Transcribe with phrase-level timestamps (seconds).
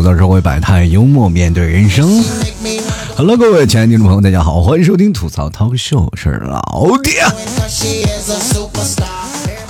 [0.00, 2.24] 吐槽社会百态，幽默面对人生。
[3.14, 7.22] Hello，各位亲爱的听众朋友，大家好，欢迎收听吐槽涛秀是老爹。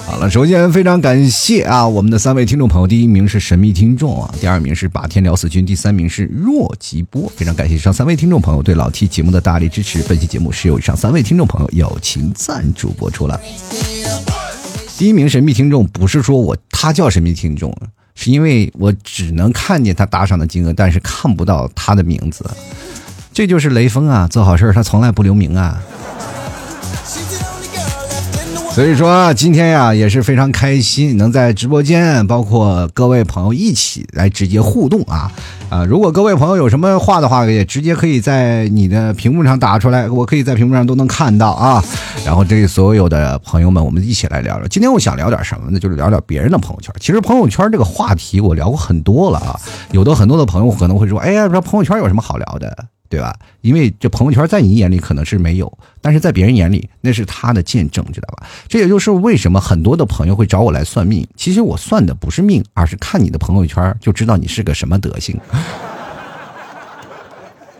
[0.06, 7.28] 好了，首先非常感谢啊，我们的三位听众朋友，第一名是神秘听众啊，第二名是把天聊死君，第三名是若吉波。
[7.34, 10.00] 非常感谢以上三位听众朋友对老 T 节目的大力支持。
[10.04, 13.40] 本期节目是由以上三位听众朋友友情赞助播出了。
[14.96, 17.76] 第一名神秘听众不是说我他叫神秘听众，
[18.14, 22.48] 是因为我只能看见他打赏的金额，但是看不到他的名字。
[23.32, 25.80] 这就是雷锋啊，做好事他从来不留名啊。
[28.70, 35.30] 所以说今天呀也是非常开心，能在直播间，包括各位朋友一起来直接互动啊
[35.68, 35.84] 啊！
[35.84, 41.84] 如果各位朋友有什么话的话，也直接可以在你的屏幕上打出来，我可以在屏幕上都能看到啊。
[42.24, 44.68] 然后这所有的朋友们，我们一起来聊聊。
[44.68, 45.78] 今天我想聊点什么呢？
[45.78, 46.94] 就是聊聊别人的朋友圈。
[47.00, 52.86] 其实朋友圈这个话题我聊过很多了啊，有的很多的朋友可能会说，哎呀，说朋友圈有什么好聊的？
[53.10, 53.36] 对吧？
[53.60, 58.46] 因为这朋友圈在你眼里可能是没有，但是在别人眼里那是他的见证，知道吧？
[58.68, 61.26] 这也就是为什么很多的朋友会找我来算命。
[61.34, 65.36] 其实我算的不是命，而是看你的朋友圈就知道你是个什么德行。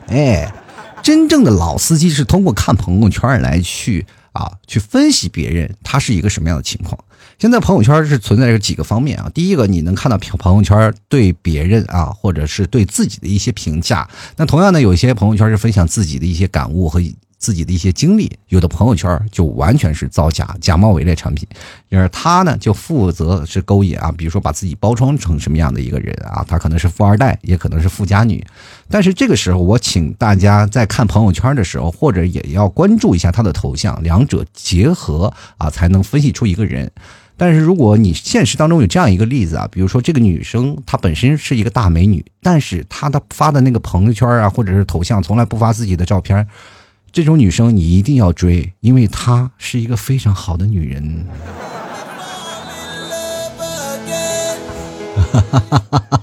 [0.09, 0.53] 哎，
[1.01, 6.99] 真正的老司机是通过看朋友圈来去啊，去分析别人他是一个什么样的情况。
[7.41, 14.07] 现在朋友圈是存在着几个方面啊，第一个你能看到朋友圈对别人啊，或者是对自己的一些评价。
[14.37, 17.01] 那同样呢，有些朋友圈是分享自己的一些感悟和
[17.39, 21.49] 自己的一些经历，有的朋友圈就完全是造假、假冒伪劣产品。
[21.91, 28.45] 而他呢，就负责是勾引啊，比如说把自己包装成什么样的一个人啊，他可能是富二代，也可能是富家女。
[28.91, 36.93] 但是这个时候，我请大家在看朋友圈的时候，或者也要关注一下他的头像，两者结合啊，才能分析出一个人。
[37.43, 46.47] 但是如果你现实当中有这样一个例子啊，比如说这个女生她本身是一个大美女，但是她的发的那个朋友圈啊，或者是头像从来不发自己的照片，
[47.11, 51.27] 这种女生你一定要追，因为她是一个非常好的女人。
[55.33, 56.21] 哈哈哈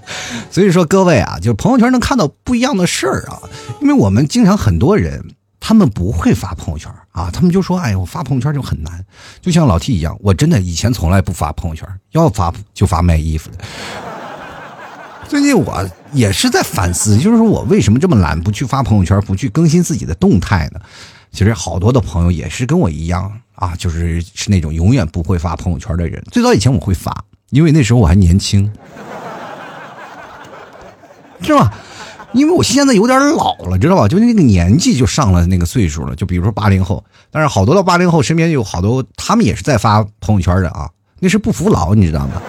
[0.52, 3.42] 所以说各位啊，就朋友圈能看到不一样的事儿啊，
[3.82, 5.34] 因为我们经常很多人。
[5.60, 9.04] 他们不会发朋友圈啊，他们就说：“哎呀，我发朋友圈就很难。”
[9.42, 13.58] 就像老 T 一样，我真的以前从来不发朋友圈，要发就发卖衣服的。
[15.28, 15.84] 最近我
[16.14, 20.80] 也是在反思，就是说我为什么这么懒，不去发朋友圈，不去更新自己的动态呢？
[21.32, 26.24] 其实好多的朋友也是跟我一样啊，就是是那种永远不会发朋友圈的人。
[26.32, 27.12] 最早以前我会发，
[27.50, 28.72] 因为那时候我还年轻，
[31.42, 31.74] 是吧？
[32.38, 34.08] 因为我现在有点老了，知道吧？
[34.08, 36.16] 就那个年纪就上了那个岁数了。
[36.16, 40.88] 就比如说八零后，但是好多的八零后身边有好多，他们也是在发朋友圈的啊，
[41.20, 42.42] 那是不服老，你知道吗？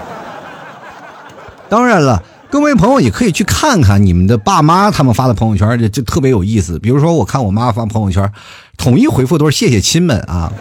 [1.68, 6.78] 当然了，各位朋友也可以去看看你们的爸妈他们发的朋友圈，就就特别有意思。
[6.78, 8.30] 比如说，我看我妈发朋友圈，
[8.76, 10.52] 统一回复都是谢谢亲们啊。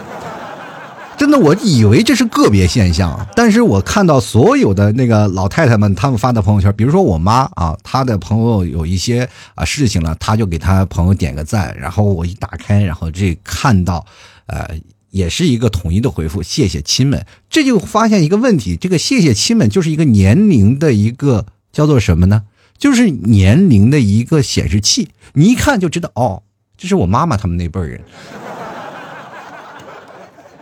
[1.18, 14.06] 真的，我以为这是个别现象，但是我看到所有的那个老太太们，他们发的朋友圈，比如说我妈啊，她的朋友有一些啊事情了，她就给她朋友点个赞，然后我一打开，然后这看到，
[14.46, 14.70] 呃，
[15.10, 22.44] 也是一个统一的回复，谢谢亲们，这就发现一个问题，这个谢谢亲们就是一个年龄的一个叫做什么呢？
[22.78, 26.44] 就是年龄的一个显示器，你一看就知道，哦，
[26.76, 28.00] 这是我妈妈他们那辈人。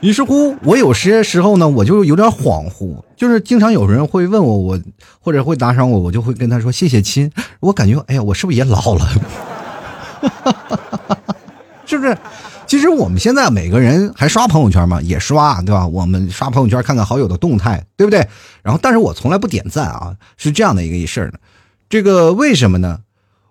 [0.06, 4.80] 于是乎，我有些时候呢，我就有点恍惚，就是经常有人会问我，我
[5.18, 7.28] 或者会打赏我，我就会跟他说谢谢亲。
[7.58, 9.04] 我感觉，哎呀，我是不是也老了？
[11.84, 12.16] 是不是？
[12.68, 15.02] 其实我们现在每个人还刷朋友圈吗？
[15.02, 15.84] 也刷，对吧？
[15.84, 18.24] 我们刷朋友圈看看好友的动态，对不对？
[18.62, 21.38] 然后，但是我从来不点赞啊，是这样的一个一事儿呢。
[21.88, 23.00] 这个为什么呢？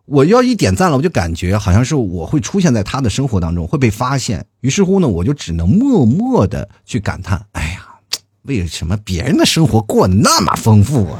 [0.05, 4.45] 我要一点赞了，我就感觉好像是我会出现在他的生活当中，会被发现。
[4.61, 7.85] 于是乎呢，我就只能默默的去感叹：哎呀，
[8.43, 11.19] 为什么别人的生活过得那么丰富啊？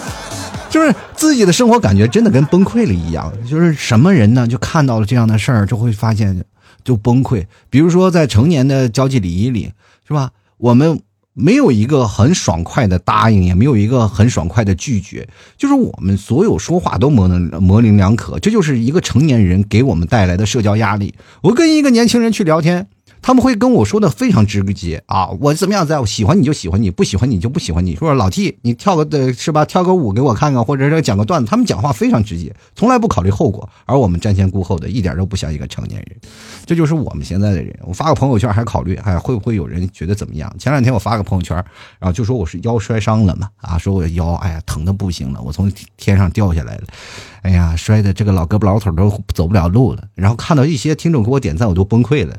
[0.70, 3.32] 就是自己的生活感觉真的跟崩溃了一样。
[3.46, 4.48] 就是什么人呢？
[4.48, 6.44] 就看到了这样的事儿，就会发现
[6.82, 7.46] 就崩溃。
[7.68, 9.72] 比如说在成年的交际礼仪里，
[10.08, 10.30] 是吧？
[10.56, 11.00] 我们。
[11.34, 15.28] 没有一个很爽快的答应，也没有一个很爽快的拒绝，
[15.58, 21.12] 就是我们所有说话都模棱模棱两可，这就是一个成年人给我们带来的社交压力。
[21.42, 22.86] 我跟一个年轻人去聊天，
[23.24, 27.96] 他们会跟我说的非常直接啊，我怎么样在，我喜欢你就喜欢你，不喜欢你就不喜欢你。
[27.96, 29.64] 说老 T，你跳个的是吧？
[29.64, 31.50] 跳个舞给我看看，或者是讲个段子。
[31.50, 36.16] 他们讲话非常直接，从来不考虑后果，而我们瞻前顾后的，一点都不像一个成年人。
[36.66, 37.74] 这就是我们现在的人。
[37.84, 40.54] 我发个朋友圈还考虑，哎，会不会有人觉得怎么样？
[40.58, 41.56] 前两天我发个朋友圈，
[41.98, 46.82] 然后就说我是腰摔伤了嘛，啊，说我腰哎呀疼的不行了，我从天上掉下来了，
[47.40, 50.04] 哎呀摔的这个老胳膊老腿都走不了路了。
[50.14, 52.36] 然后看到一些听众给我点赞，我都崩溃了。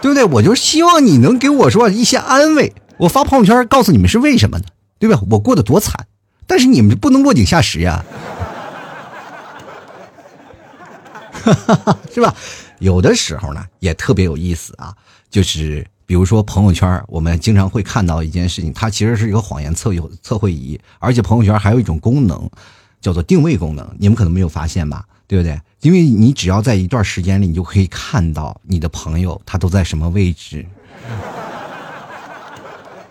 [0.00, 0.24] 对不对？
[0.24, 2.72] 我就希望你能给我说一些安慰。
[2.98, 4.64] 我发朋友圈告诉你们是为什么呢？
[4.98, 5.20] 对吧？
[5.30, 6.06] 我过得多惨，
[6.46, 8.04] 但是你们不能落井下石呀，
[12.12, 12.34] 是吧？
[12.80, 14.94] 有的时候呢，也特别有意思啊。
[15.30, 19.92] 就是比如说朋友圈，我们经常会看到一件事情，它其实是一个谎言测
[20.22, 22.50] 测绘仪，而且朋友圈还有一种功能，
[23.00, 23.88] 叫做定位功能。
[23.98, 25.04] 你们可能没有发现吧？
[25.28, 25.56] 对不对？
[25.82, 30.66] 因为你只要在一段时间里，你就可以看到你的朋友他都在什么位置。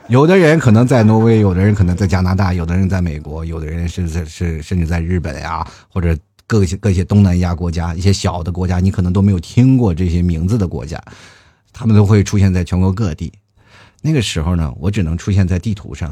[0.09, 6.17] 有的人可能在挪威，有的人可能在加拿大，有的人在美国，有的人是是是甚至在日本呀，或者
[6.47, 11.01] 各些各些东南亚国家一些小的国家，你可能都没有听过这些名字的国家，
[11.71, 13.31] 他们都会出现在全国各地。
[14.01, 16.11] 那个时候呢，我只能出现在地图上。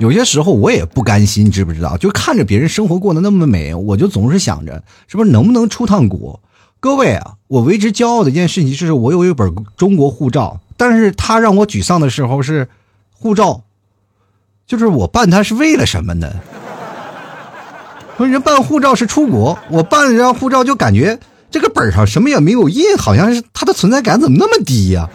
[0.00, 1.94] 有些时候我也不甘心，知不知道？
[1.98, 6.40] 就看着别人生活过得那么美，我就总是想着，是不是能不能出趟国？
[6.80, 10.58] 各位啊，我为之骄傲的一件事情就是，我有一本中国护照。
[10.78, 12.66] 但是他让我沮丧的时候是，
[13.12, 13.62] 护照，
[14.66, 16.32] 就是我办它是为了什么呢？
[18.16, 21.20] 说人办护照是出国，我办了张护照就感觉
[21.50, 25.10] 这个本上什么也没有印，好像是它的存在感怎么那么低呀？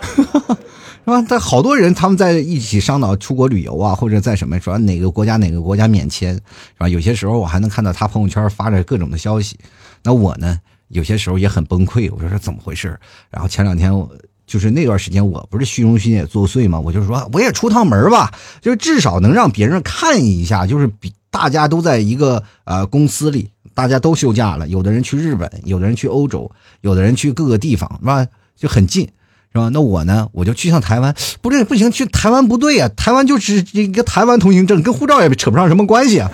[0.00, 0.56] 哈哈。
[1.04, 1.24] 是吧？
[1.28, 6.40] 但好多人他们在一起商讨出国旅游啊，或者在什么说哪个国家哪个国家免签，是
[6.78, 6.88] 吧？
[6.88, 9.58] 有些时候我还能看到他朋友圈发着各种的消息，
[10.02, 10.58] 那我呢，
[10.88, 12.10] 有些时候也很崩溃。
[12.12, 12.98] 我说是怎么回事？
[13.30, 14.10] 然后前两天我
[14.46, 26.50] 就是那段时间，我不是虚荣心也作祟嘛，我就说我也出趟门吧，就至少能让别人看一下，就是比大家都在一个呃公司里，大家都休假了，有的人去日本，有的人去欧洲，
[26.80, 28.26] 有的人去各个地方，是吧？
[28.56, 29.06] 就很近。
[29.54, 29.68] 是吧？
[29.72, 30.28] 那我呢？
[30.32, 32.90] 我就去趟台湾，不对，不行，去台湾不对呀。
[32.96, 36.28] 台湾就是一个台湾通行证，跟护照也扯不上什么关系啊，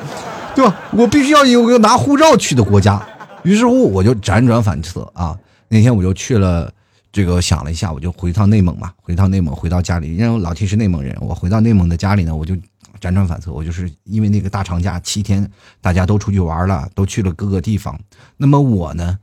[0.56, 0.74] 对吧？
[0.92, 3.06] 我必须要有个拿护照去的国家。
[3.42, 5.38] 于是乎，我就辗转反侧啊。
[5.68, 6.72] 那天我就去了，
[7.12, 10.16] 这个想了一下，我就回趟内蒙嘛，回趟内蒙，回到家里。
[10.16, 12.54] 因为老 T 是内蒙人，我回到内蒙的家里呢，我就
[13.02, 13.52] 辗转反侧。
[13.52, 15.46] 我就是因为那个大长假七天，
[15.82, 18.00] 大家都出去玩了，都去了各个地方。
[18.38, 19.18] 那么我呢？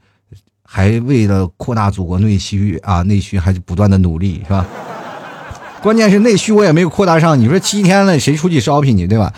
[0.70, 4.68] 还为了扩大祖国内需啊，内需还是不断的努力，是吧？
[5.82, 7.40] 关键是内需我也没有扩大上。
[7.40, 9.34] 你说七天了，谁出去 shopping 去，对吧？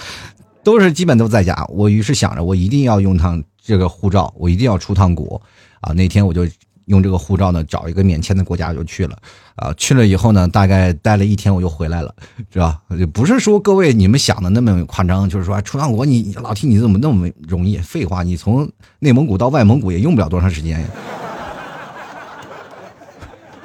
[0.64, 1.66] 都是基本都在家。
[1.70, 5.40] 我于是想着，我一定要用趟这个护照，我一定要出趟国
[5.82, 5.94] 啊！
[5.94, 6.48] 那天我就
[6.86, 9.16] 用这个护照呢，找一个免签的国家就去了
[9.56, 9.72] 啊。
[9.78, 12.14] 去了以后呢，大概待了一天，我就回来了，
[12.52, 12.82] 是吧？
[13.14, 17.78] 不是说各位你们想的那么夸张，就是说出趟国，你老提你怎么那么容易？
[17.78, 20.88] 废话，你从内蒙古到外蒙古也用不了多长时间呀。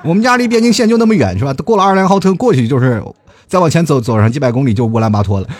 [0.04, 1.52] 我们家离边境线就那么远，是吧？
[1.64, 3.02] 过了二连浩特过去就是，
[3.46, 5.48] 再往前走走上几百公里就乌兰巴托了。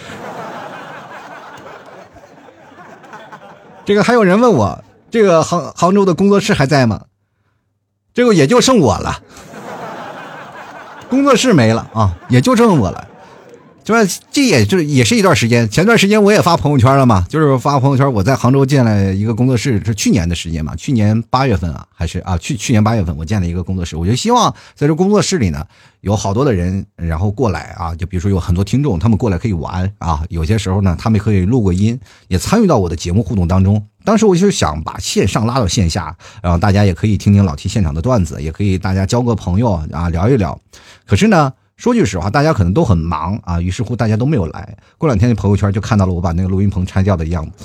[3.84, 7.02] 这个还有人问我，这个杭杭州的工作室还在吗？
[8.12, 9.18] 这个也就剩我了，
[11.08, 13.08] 工作室没了啊，也就剩我了。
[13.84, 25.62] 就是这也就是也是一段时间，前段时间我也发朋友圈了嘛，就是发朋友圈，我在杭州建了一个工作室，是去年的时间嘛，去年八月份啊，还是啊，去去年八月份我建了一个工作室，我就希望在这工作室里呢，
[26.00, 33.86] 有好多的人，然后过来啊，就比如说有很多听众，他们过来可以玩啊，有些时候呢，他们可以录个音，也参与到我的节目互动当中。
[34.02, 40.58] 当时我就想把线上拉到线下，然后大家也可以听听老 T 现场的段子，也可以大家交个朋友啊，聊一聊。
[41.06, 41.52] 可是呢。
[41.76, 44.76] 说句实话，大家可能都很忙啊，于是乎大家都没有来。
[44.96, 47.64] 过两天的朋友圈就看到了我把那个录音棚拆掉的样子，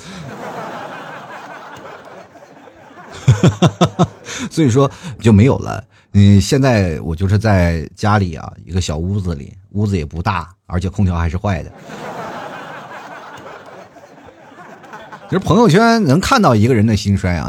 [4.50, 4.90] 所以说
[5.20, 5.84] 就没有了。
[6.12, 11.70] 嗯，现在我就是在家里啊，一个小屋子里，屋子也不大，而且空调还是坏的。
[15.28, 17.48] 其 实朋友圈能看到一个人的兴衰啊，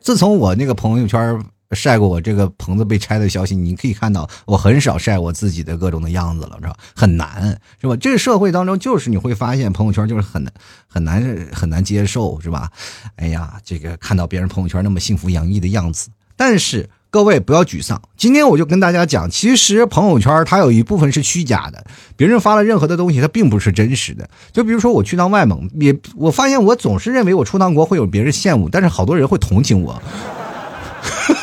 [0.00, 1.42] 自从我那个朋友圈。
[1.74, 6.74] 晒过我这个棚子被拆的消息，你可以看到我很少晒我自己的各种的样子了，是吧？
[6.94, 7.96] 很难，是吧？
[7.96, 10.52] 这个社会当中，就是你会发现朋友圈就是很难
[10.86, 12.70] 很难很难接受，是吧？
[13.16, 18.00] 哎呀，这个看到别人朋友圈那么幸福洋溢的样子，但是各位不要沮丧。
[18.16, 21.84] 今天我就跟大家讲，其实朋友圈它有一部分是虚假的，
[22.16, 24.28] 别人发了任何的东西，它并不是真实的。
[24.52, 30.00] 就比如说我去趟外蒙，也我发现我总是认为我出趟国会有别人羡慕，但是好多人会同情我。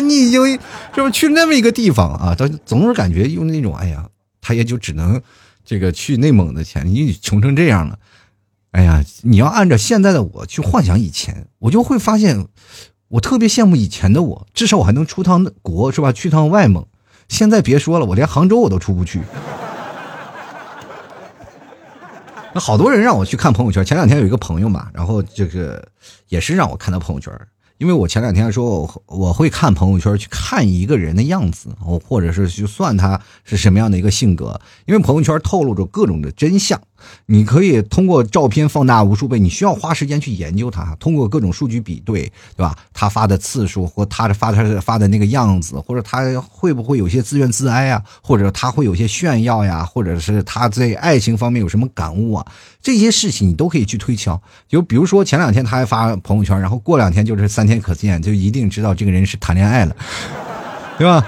[0.00, 0.60] 你已经是
[0.94, 2.34] 不是去那么一个地方啊？
[2.34, 4.08] 他总是感觉用那种，哎呀，
[4.40, 5.20] 他也就只能
[5.64, 7.98] 这个去内蒙的钱，你穷成这样了。
[8.72, 12.46] 哎呀，你要按照现在的我去幻想以前，我就会发现，
[13.08, 16.10] 我特别羡慕以前的我，至少我还能出趟国，是吧？
[16.12, 16.86] 去趟外蒙。
[17.28, 19.20] 现在别说了，我连杭州我都出不去。
[22.54, 23.82] 那好多人让我去看朋友圈。
[23.82, 25.82] 前两天有一个朋友嘛，然后这个
[26.28, 27.32] 也是让我看他朋友圈。
[27.82, 36.80] 因为我前两天说，我我会看朋友圈去看一个人的样子，我或者是去算他是什么样的一个性格，因为朋友圈透露着各种的真相。
[37.26, 42.22] 你可以通过照片放大无数倍，你需要花时间去研究它，通过各种数据比对，
[42.56, 42.76] 对吧？
[42.92, 48.02] 他发的次数或他发他发的那个样子，或者他会不会有些自怨自哀啊？
[48.22, 49.84] 或者他会有些炫耀呀？
[49.84, 52.46] 或者是他在爱情方面有什么感悟啊？
[52.80, 54.40] 这些事情你都可以去推敲。
[54.68, 59.96] 就比如说前两天他还发朋友圈，然后过两天就是三天可见，就一定知道这个人是谈恋爱了，
[60.98, 61.24] 对吧？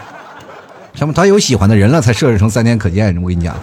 [0.95, 3.21] 什么他有喜欢的人了才设置成三天可见？
[3.21, 3.57] 我跟你讲。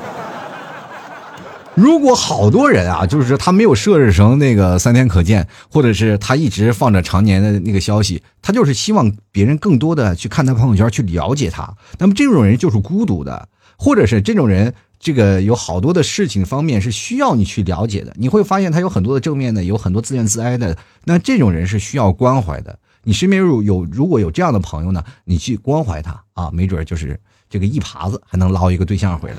[1.73, 11.73] 如果好多人啊，就是他没有设置成那个三天可见，或者是他一直放着常年的那个消息，他就是希望别人更多的去看他朋友圈，去了解他。
[11.97, 13.47] 那么这种人就是孤独的，
[13.77, 18.13] 或者是这种人，这个有好多的事情方面是需要你去了解的。
[18.17, 20.75] 你会发现他有很多的正面的，有很多自怨自哀的。
[21.05, 22.77] 那这种人是需要关怀的。
[23.03, 27.17] 你身边有有如果有这样的朋友呢，你去关怀他啊，没准就是
[27.49, 29.37] 这个一耙子还能捞一个对象回来，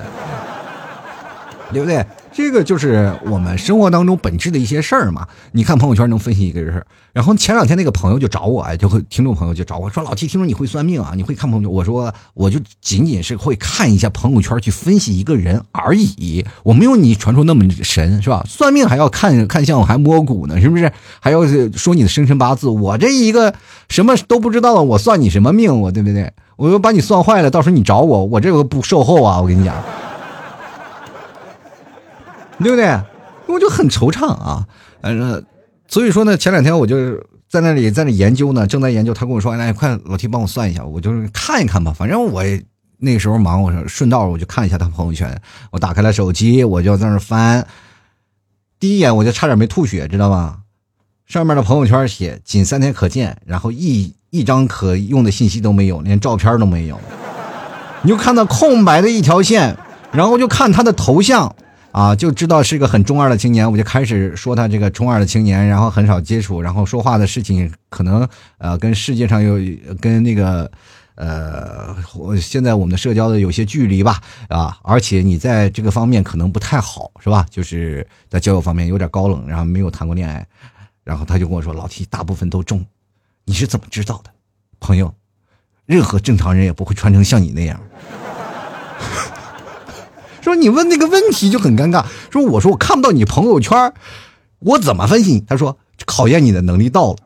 [1.71, 2.03] 对不对？
[2.33, 5.27] 这个就是我们生活当中本质的一些事儿嘛。
[5.53, 11.13] 你看朋友圈能分析一个事儿，然后前两天那个朋友就找我，就会听众朋友就找我说：“老七，听说你会算命啊？
[11.15, 18.43] 你会看朋友？”我说：“我就仅仅是会看一下朋友圈去分析一个人而已，我没有你传说那么神，是吧？
[18.49, 20.91] 算命还要看看相，还摸骨呢，是不是？
[21.21, 21.45] 还要
[21.77, 22.69] 说你的生辰八字。
[22.69, 23.55] 我这一个
[23.89, 25.81] 什么都不知道，我算你什么命？
[25.81, 26.33] 我对不对？
[26.57, 29.41] 我又把你算坏了，到时候你找我，我这个不售后啊！
[29.41, 29.75] 我跟你讲。”
[32.63, 33.01] 对不对？
[33.47, 34.67] 我就很惆怅啊，
[35.03, 35.45] 嗯，
[35.89, 37.19] 所以说呢，前两天我就
[37.51, 39.13] 在那里在那研究呢，正在研究。
[39.13, 42.43] 他跟我说：“哎，快，老提帮我算一下。”我就是看一看吧，反正我
[42.99, 45.39] 那时候忙，我说顺道我就看一下他朋友圈。
[45.71, 47.67] 我打开了手机，我就在那翻。
[48.81, 50.61] 第一眼我就差点没吐血，知道吗？
[51.27, 56.99] 上面的朋友圈写“仅三天可见”，然后一一张可用的信息都没有，连照片都没有。
[58.03, 59.77] 你就看到空白的一条线，
[60.13, 61.55] 然后就看他的头像。
[61.93, 69.59] 啊，就知道是一个很中二的青年，我就开始说他这个中二的青年，然后很少接触，然后说话的事情可能呃跟世界上有
[70.01, 70.71] 跟那个
[71.15, 71.95] 呃，
[72.41, 74.19] 现在我们的社交的有些距离吧，
[74.49, 77.47] 啊，而且你在这个方面可能不太好，是吧？
[77.51, 80.47] 就是在交友方面有点高冷，然后没有谈过恋爱，
[81.05, 82.83] 然后他就跟我说：“老 T 大部分都中，
[83.45, 84.31] 你是怎么知道的？
[84.81, 85.15] 朋友，
[85.85, 87.79] 任何正常人也不会穿成像你那样。”
[90.43, 92.05] 说你问那个问题就很尴尬。
[92.31, 93.93] 说我说我看不到你朋友圈，
[94.59, 95.45] 我怎么分析？
[95.49, 97.19] 他说考验你的能力到了。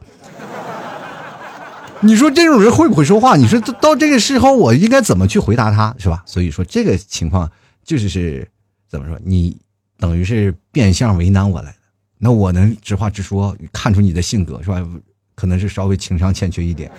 [2.00, 3.36] 你说这种人会不会说话？
[3.36, 6.22] 你说到这个时候我应该怎么去回答他，是吧？
[6.26, 7.50] 所以说这个情况
[7.84, 8.46] 就是是
[8.88, 9.18] 怎么说？
[9.24, 9.56] 你
[9.98, 11.76] 等于是变相为难我来了。
[12.18, 14.86] 那我能直话直说，看出你的性格是吧？
[15.34, 16.90] 可能是稍微情商欠缺一点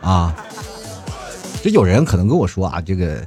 [0.00, 0.34] 啊。
[1.64, 3.26] 这有人可能跟我说啊，这个，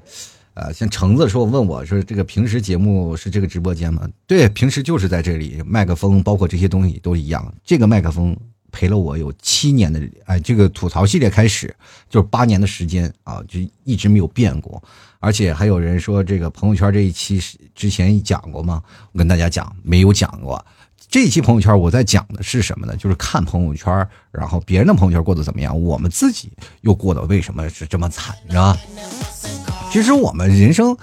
[0.54, 4.08] 呃，像橙子说问我说，这个平时节目是这个直播间吗？
[4.28, 7.52] 对，平时就是在这里，麦克风包括这些东西都一样。
[7.66, 8.38] 这个麦克风
[8.72, 11.76] 陪了我有七年的，哎，这个吐槽系列开始
[12.12, 14.84] 就是八年的时间啊，就一直没有变过。
[15.18, 17.42] 而且还有人说，这个朋友圈这一期
[17.74, 18.84] 之前讲过吗？
[19.14, 20.64] 我跟大家讲，没有讲过。
[21.10, 22.96] 这一期朋友圈，我在讲的是什么呢？
[22.98, 28.78] 就是看朋友圈，然后别人的朋友圈过得怎么样，我们自己又过得为什么是这么惨，是吧？
[29.90, 30.98] 其实我们人生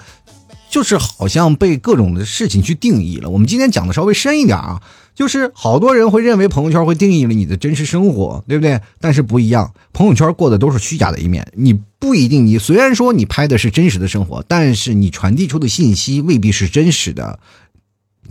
[0.69, 3.31] 就是好像被各种的事情去定义了。
[3.31, 4.83] 我们今天讲的稍微深一点啊，
[5.15, 8.83] 就是好多人会认为朋友圈会定义了你的真实生活，对不对？
[9.01, 11.51] 但是不一样，朋友圈过的都是虚假的一面。
[11.55, 17.41] 你不一定，你虽然说你拍的是真实的生活，但是你传递出的信息未必是真实的，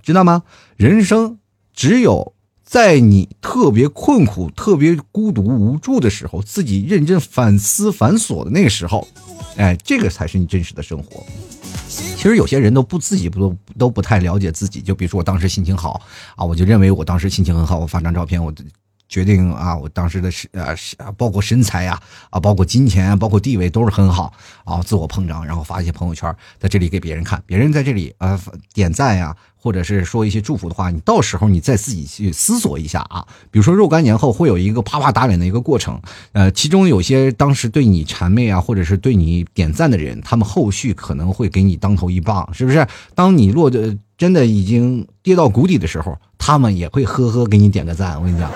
[0.03, 0.43] 知道吗？
[0.77, 1.39] 人生。
[1.73, 9.07] 只有在你特别困苦、特别孤独、无助的时候，自己认真反思、反锁的那个时候，
[9.57, 11.23] 哎，这个才是你真实的生活。
[11.87, 16.01] 其实有些人都不自己不都都不太了解自己，就比如说我当时心情好
[16.35, 18.51] 啊，我就认为我当时心情很好，我发张照片，我
[19.13, 20.73] 决定啊，我当时的身啊，
[21.15, 22.01] 包括身材呀，
[22.31, 24.33] 啊，包括金钱，包括地位都是很好
[24.65, 28.41] 啊，自我膨胀，然后发一些朋友圈，在这里给别人看，别人在这里啊
[28.73, 36.01] 点赞呀，或者是说一些祝福的话，你到时候你再自己去思索一下啊，比如说若干年后会有一个啪啪打脸的一个过程，
[36.31, 42.87] 呃，其中有些当时对你谄媚啊，或者是对你点赞的人，他们后续可能会给你当头一棒，是不是？
[43.13, 48.49] 当你落的真的已经跌到谷底的时候，他们也会呵呵给你点个赞，我跟你讲。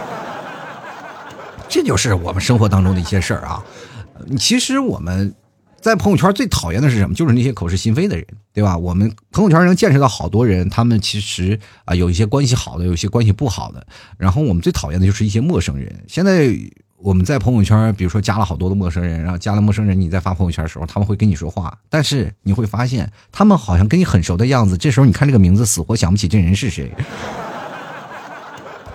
[1.69, 3.63] 这就是我们生活当中的一些事儿啊。
[4.37, 5.33] 其实我们
[5.79, 7.13] 在朋友圈最讨厌的是什么？
[7.13, 8.77] 就是那些口是心非的人，对吧？
[8.77, 13.85] 我们朋友圈能见识到好多人，他们其实啊有一些关系好的，有一些关系不好的。
[14.17, 16.03] 然后我们最讨厌的就是一些陌生人。
[16.07, 16.51] 现在
[16.97, 24.75] 我们在朋友圈，比如说加了好多的陌生人，然后加了陌生人，你在发朋友圈的时候，他们会跟你说话，但是你会发现他们好像跟你很熟的样子。
[24.75, 26.91] 这时候你看这个名字，死活想不起这人是谁。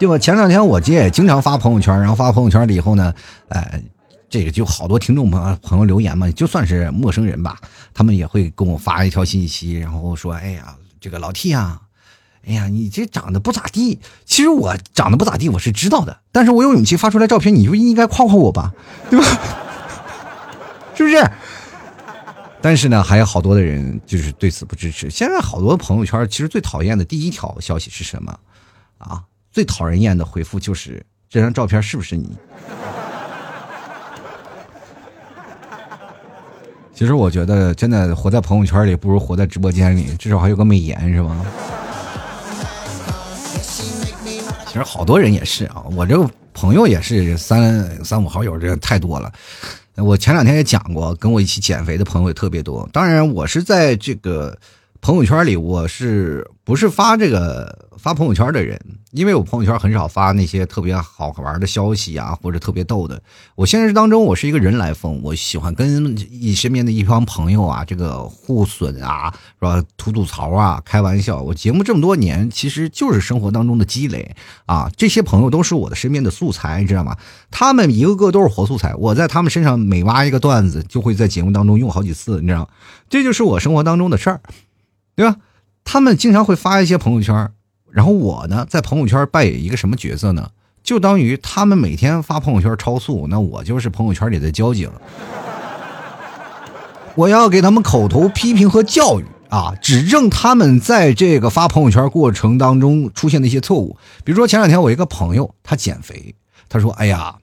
[0.02, 0.18] 对吧？
[0.18, 3.14] 前两天我姐也经常发朋友圈，然后发朋友圈了以后呢，
[3.46, 3.80] 呃，
[4.28, 7.56] 这个就好多听众朋友朋友留言嘛，就算是陌生人吧，
[7.94, 11.80] 他们也会跟我发一条信息，然后说：“哎呀，这个老 T 啊，
[12.44, 18.74] 哎呀，你这长得不咋地。”其实我长得不咋地，我是知道的，但是我有勇气发出来照片，你就应该夸夸我吧，
[19.08, 19.24] 对吧？
[20.96, 21.30] 是不是？
[22.60, 25.08] 但是呢，还有好多的人就是对此不支持。
[25.08, 28.36] 现在好多朋友圈其实最讨厌的第一条消息是什么
[28.98, 29.22] 啊？
[29.52, 32.34] 最讨人厌的回复就是这张照片是不是你？
[36.94, 41.36] 其实我觉得真的活在朋友圈里不如活在直播间里，至少还有个美颜是吧？
[44.66, 49.30] 其实好多人也是啊，我这个朋友也是三三五好友，这太多了。
[49.96, 52.88] 我前两天也讲过，跟我一起减肥的朋友也特别多。
[52.90, 54.56] 当然，我是在这个。
[55.02, 58.80] 朋友圈里，我是不是发这个发朋友圈的人？
[59.10, 63.20] 因为我朋友圈很少发那些特别好玩的消息啊，或者特别逗的。
[63.56, 69.82] 我现实当中，我是一个人来疯，我喜欢跟你身边的一帮朋友啊，这个互损啊，是吧？
[69.96, 71.42] 吐吐槽啊，开玩笑。
[71.42, 74.88] 我节目这么多年，其实就是生活当中的积累啊。
[74.96, 77.16] 这些朋友都是我的身边的素材，你知道吗？
[77.50, 78.94] 他们一个个都是活素材。
[78.94, 82.68] 我在他们身上每挖一个段子，就会在节目当中用好几次，你知道吗？
[83.10, 84.40] 这就是我生活当中的事儿。
[85.14, 85.36] 对吧？
[85.84, 87.50] 他们经常会发一些朋友圈，
[87.90, 90.50] 然后我呢，在朋友圈扮演一个什么角色呢？
[90.82, 94.90] 就当于他们每天发朋友圈超速，那我就是朋友圈里的交警。
[97.14, 103.96] 我要给他们口头批评和教育啊，指正他们在这个发朋友圈过程当中出现的一些错误。
[104.24, 106.34] 比如说前两天我一个朋友他减肥，
[106.68, 107.36] 他说：“哎呀，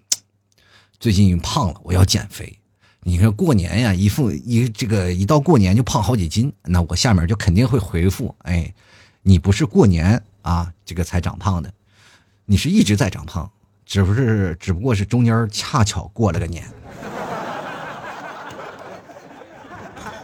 [1.00, 2.59] 最近胖了，我要减肥。”
[3.02, 8.74] 你说过年呀，一副一这个一到过年就胖好几斤，那我下面就肯定会回复，哎，
[9.22, 11.72] 你不是过年啊这个才长胖的，
[12.46, 13.50] 你是一直在长胖，
[13.86, 16.64] 只不是只不过是中间恰巧过了个年。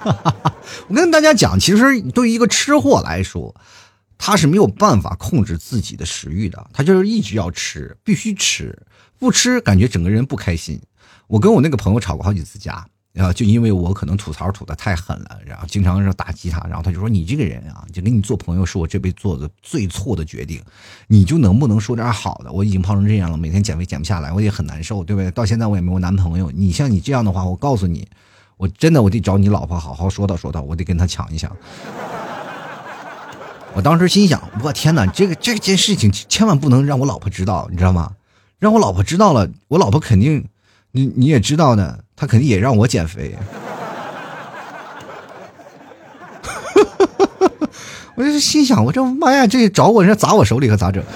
[0.87, 3.55] 我跟大家讲，其实对于一个吃货来说，
[4.17, 8.77] 他是没有办法控制自己的食欲的，他就是一直要吃，必须吃，
[9.17, 10.79] 不吃感觉整个人不开心。
[11.27, 20.61] 我跟我那个朋友吵过好几次架，然后就因为我可能吐槽吐的太狠了，然后经常是打击他，然后他就说：“你这个人啊，就跟你做朋友是我这辈子做的最错的决定，
[21.07, 22.51] 你就能不能说点好的？
[22.51, 25.31] 我已经胖成这样了，每天减肥减不下来，我也很难受，对不对？
[25.31, 28.07] 到现在我也没有男朋友，你像你这样的话，我告诉你，
[28.57, 31.55] 我真的我得找你老婆好好说道说道，我得跟他抢一抢。”
[33.73, 38.13] 我当时心想：“我天哪，这个这件事情千万不能让我老婆知道，你知道吗？
[38.59, 40.47] 让我老婆知道了，我老婆肯定。”
[40.95, 43.35] 你你也知道呢，他肯定也让我减肥。
[48.15, 51.03] 我就是心想，我这妈呀，这找我这砸我手里可咋整？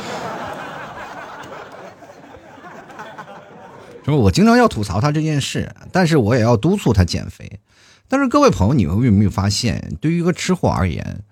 [4.04, 4.18] 是吧？
[4.18, 7.62] 我经常要吐槽他这件事，但是我也要督促他减肥。
[8.10, 11.24] 但是各位朋友，你们有没有发现，对于一个吃货而言，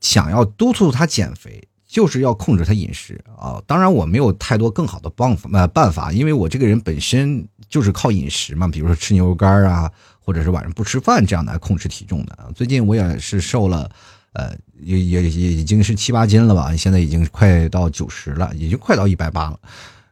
[0.00, 1.68] 想要督促他减肥？
[1.86, 3.62] 就是要控制他饮食啊！
[3.66, 12.36] 当然我没有太多更好的办法呃办法，因为我这个人本身就是靠饮食嘛，比如说吃牛肉干啊，或者是晚上不吃饭这样来控制体重的。
[12.56, 13.88] 最近我也是瘦了，
[14.32, 19.58] 呃，也也也已经是七八斤了吧，现在已经快到九十了，已经快到一百八了。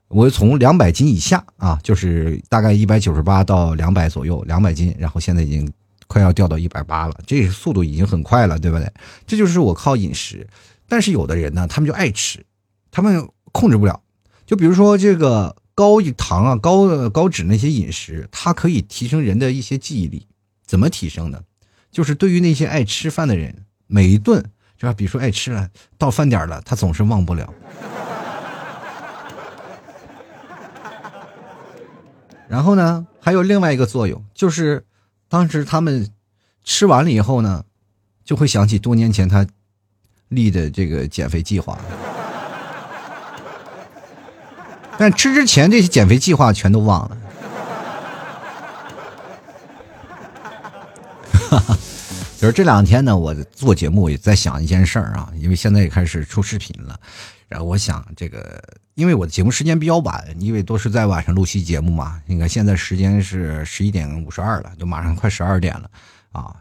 [0.07, 5.69] 我从两百斤以下啊，就是大概一百九十八到两百左右，两百斤，然后现在已经
[6.07, 8.89] 快要掉到一百八了，这速度已经很快了，对不对？
[9.27, 10.47] 这就是我靠饮食。
[10.89, 12.45] 但是有的人呢，他们就爱吃，
[12.91, 14.01] 他们控制不了。
[14.47, 20.27] 就比如说这个高糖啊、高高脂那些饮食，它可以提升人的一些记忆力。
[20.67, 21.41] 怎么提升呢？
[21.91, 24.43] 就是对于那些爱吃饭的人，每一顿，
[24.79, 24.93] 是吧？
[24.93, 25.69] 比如说爱吃了，
[25.99, 27.53] 到饭点了，他总是忘不了。
[32.49, 34.85] 然后呢，还有另外一个作用，就是
[35.29, 36.11] 当时他们
[36.65, 37.65] 吃完了以后呢，
[38.25, 39.47] 就会想起多年前他
[40.35, 41.79] 立的这个减肥计划。
[44.97, 47.17] 但吃之前这些减肥计划全都忘了。
[52.39, 56.99] 就是这两天呢，我做节目也在想一件事儿啊，因为现在也开始出视频了。
[57.49, 58.63] 然后我想，这个
[58.95, 62.21] 因为我的节目时间比较晚，因为都是在晚上录期节目嘛。
[62.27, 65.91] 你看现在时间是十一点五十二了，就马上快十二点了
[66.33, 66.55] 啊。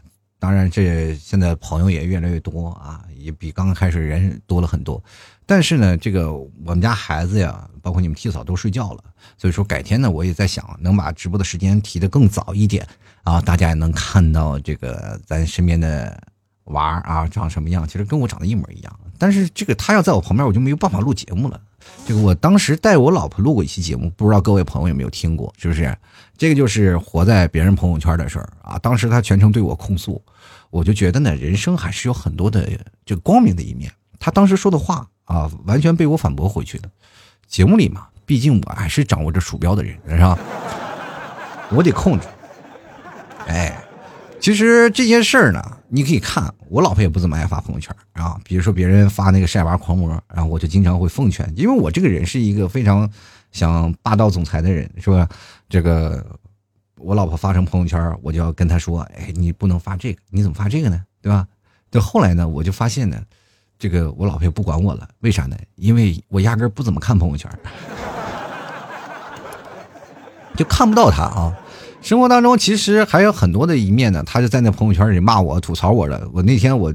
[0.44, 5.02] 当然，这现在朋友也越来越多啊，也比刚开始人多了很多。
[5.46, 9.02] 但是呢，这个我们家孩子呀，包括你们替嫂都睡觉了，
[9.38, 12.86] 所以说改天呢，我也在想能把直播的时间提得更早一点
[13.22, 16.14] 啊，大家也能看到这个咱身边的
[16.64, 19.00] 娃啊长什么样，其实跟我长得一模一样。
[19.16, 21.58] 但是这个他要在我旁边，我就没有办法录节目了。
[22.06, 25.50] 这个我当时带我老婆录过一期节目，不知道各位朋友有没有听过？
[25.56, 25.96] 是不是？
[26.36, 28.78] 这个就是活在别人朋友圈的事儿啊。
[28.78, 30.20] 当时他全程对我控诉。
[30.74, 32.68] 我就觉得呢，人生还是有很多的
[33.06, 33.92] 这个光明的一面。
[34.18, 36.90] 他当时说的话啊，完全被我反驳回去的。
[37.46, 40.36] 节目里嘛，毕竟我还是掌握着鼠标的人，是吧？
[41.70, 42.26] 我得控制。
[43.46, 43.84] 哎，
[44.40, 48.36] 其实这件事儿呢，你可以看，我老婆也不怎么爱发朋友圈啊。
[48.42, 53.08] 比如说别人发那个晒娃狂魔，然后我就经常会奉劝，因为我这个人是一个非常
[53.52, 55.28] 想霸道总裁的人，是吧？
[55.68, 56.26] 这个。
[57.04, 61.04] 我老婆发成朋友圈，我就要跟她说：“哎，你不能发这个，你怎么发这个呢？
[61.20, 61.46] 对吧？”
[61.92, 63.20] 就后来呢，我就发现呢，
[63.78, 65.56] 这个我老婆也不管我了，为啥呢？
[65.76, 67.50] 因为我压根不怎么看朋友圈，
[70.56, 71.54] 就看不到她啊。
[72.00, 76.28] 生活当中其实还有很多的一面呢，她就在那朋友圈里骂我、吐槽我的。
[76.32, 76.94] 我那天我。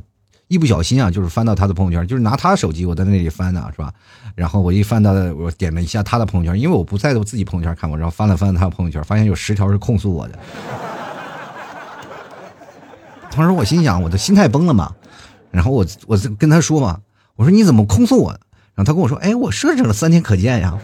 [0.49, 3.93] 一不小心啊，就是翻到他的朋友圈，就是拿他的手机，我在那里翻呢，是吧？
[4.35, 10.39] 然后我一翻到，我点了一下他的朋友圈，因为我不在我自己朋友圈看过，然后翻了翻他的朋友圈，发现有十条是控诉我的。
[13.35, 14.91] 当时我心想，我的心态崩了嘛。
[15.51, 16.97] 然后我我跟他说嘛，
[17.35, 18.31] 我说你怎么控诉我？
[18.73, 20.75] 然后他跟我说，哎，我设置了三天可见呀。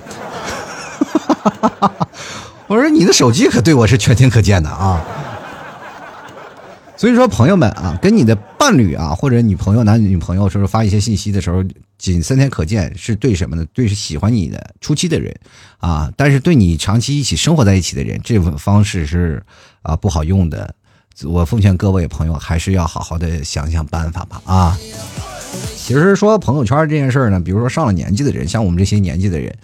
[2.67, 5.01] 我说你的手机可对我是全天可见的啊。
[6.97, 11.63] 所以说，朋友们啊，跟你的伴侣啊，或者女朋友、男女朋友，说发一些信息的时候，
[11.99, 13.63] 仅三天可见，是对什么呢？
[13.73, 15.32] 对是喜欢你的初期的人，
[15.78, 19.43] 啊，但是对你长期一起生活在一起的人，这种方式是
[19.84, 20.73] 啊不好用的。
[21.25, 24.41] 我奉劝各位朋友，还是要好好的想想办法吧。
[24.45, 24.75] 啊，
[25.75, 29.56] 其实说朋友圈这件事儿呢，比如说上了年纪的人，像我们这些年纪的人。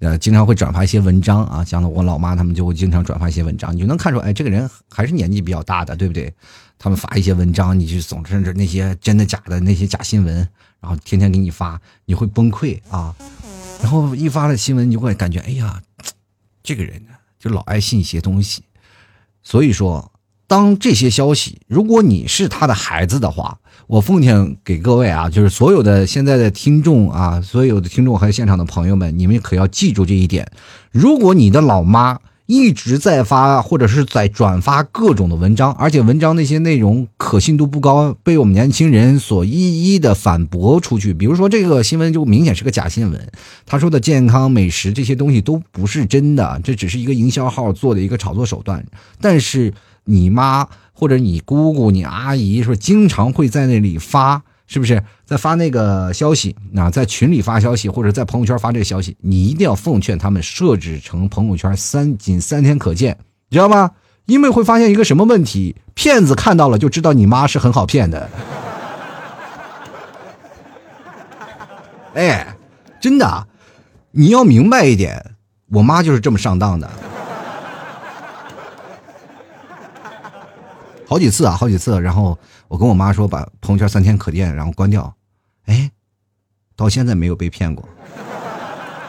[0.00, 6.34] 呃，经常会转发一些文章啊，像我老妈他们就会经常转发一些文章，你就能看出，哎，这个人还是年纪比较大的，对不对？
[6.82, 10.34] 他们发一些文章，你就总是那些真的假的那些假新闻，
[10.80, 13.14] 然后天天给你发，你会崩溃啊。
[13.80, 15.80] 然后一发了新闻，你就会感觉，哎呀，
[16.60, 18.64] 这个人呢，就老爱信一些东西。
[19.44, 20.10] 所以说，
[20.48, 30.50] 当这些消息，如果你是他的孩子的话，我奉劝给各位啊，就是所有的现在的听众啊，所有的听众还有现场的朋友们，你们可要记住这一点：
[30.90, 32.18] 如果你的老妈
[32.52, 43.32] 一直在发或者是在转发各种的文章，而且文章那些内容可信度不高，被我们年轻人所一一的反驳出去，比如说这个新闻就明显是个假新闻，
[43.64, 48.84] 他说的健康美食这些东西都不是真的，这只是一个营销号做的一个炒作手段，
[49.20, 49.72] 但是
[50.04, 50.68] 你妈。
[50.94, 54.40] 或者你姑姑、你阿姨说经常会在那里发，
[54.72, 56.56] 是不是在发那个消息？
[56.70, 63.14] 那在群里发消息，或者在朋友圈发这个消息，你一定要奉劝他们设置成朋友圈三仅三天可见，
[63.50, 63.90] 你知道吗？
[64.24, 65.76] 因为会发现一个什么问题？
[65.92, 68.30] 骗子看到了就知道你妈是很好骗的。
[72.14, 72.56] 哎，
[72.98, 73.46] 真的，
[74.12, 75.34] 你要明白一点，
[75.68, 76.90] 我妈就是这么上当的。
[81.06, 82.38] 好几次啊，好几次，然后
[82.72, 85.14] 我跟我妈说把朋友圈三天可见，然后关掉，
[85.66, 85.90] 哎，
[86.74, 87.86] 到现在没有被骗过。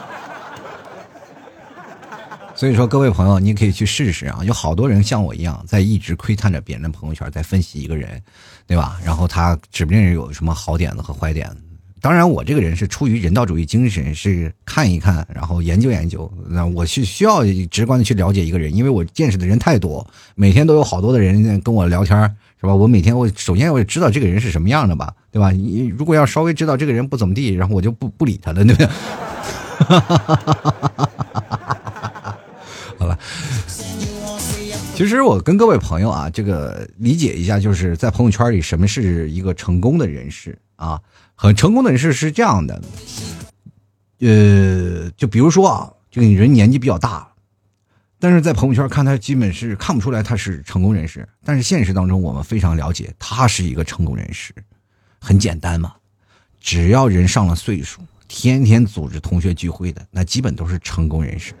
[2.54, 8.22] 所以说，各位朋友，你可以去试试啊，有好多人像我一样，在一直窥探着别人的朋友圈，在分析一个人，
[8.66, 9.00] 对吧？
[9.02, 11.56] 然后他指不定有什么好点子和坏点子。
[12.02, 16.30] 当然，我这个人是出于人道主义精神，是看一看，然后研究研究。
[16.50, 22.74] 那我是需要直观的去了解一个人，因为我见识的人太多，每天都有好多的人跟我聊天，是吧？
[22.74, 25.50] 我每天我首先我知道这个人是什么样的吧，对吧？
[25.50, 28.86] 你如果要稍微知道这个人不怎么地，然后我就不不理他了，对不对？
[32.98, 33.18] 好了，
[34.94, 40.98] 其实我跟各位朋友啊，这个理解一下，就是在朋友圈里什么是一个成功的人士啊。
[41.34, 42.80] 很成功的人士是这样的，
[44.20, 47.28] 呃，就比如说啊，这个人年纪比较大，
[48.24, 54.54] 但是在朋友圈看他基本是看不出来他是成功人士，但是现实当中我们非常了解他是一个成功人士，
[55.20, 55.92] 很简单嘛，
[56.58, 61.52] 只要人上了岁数，天天组织同学聚会的，那基本都是成功人士。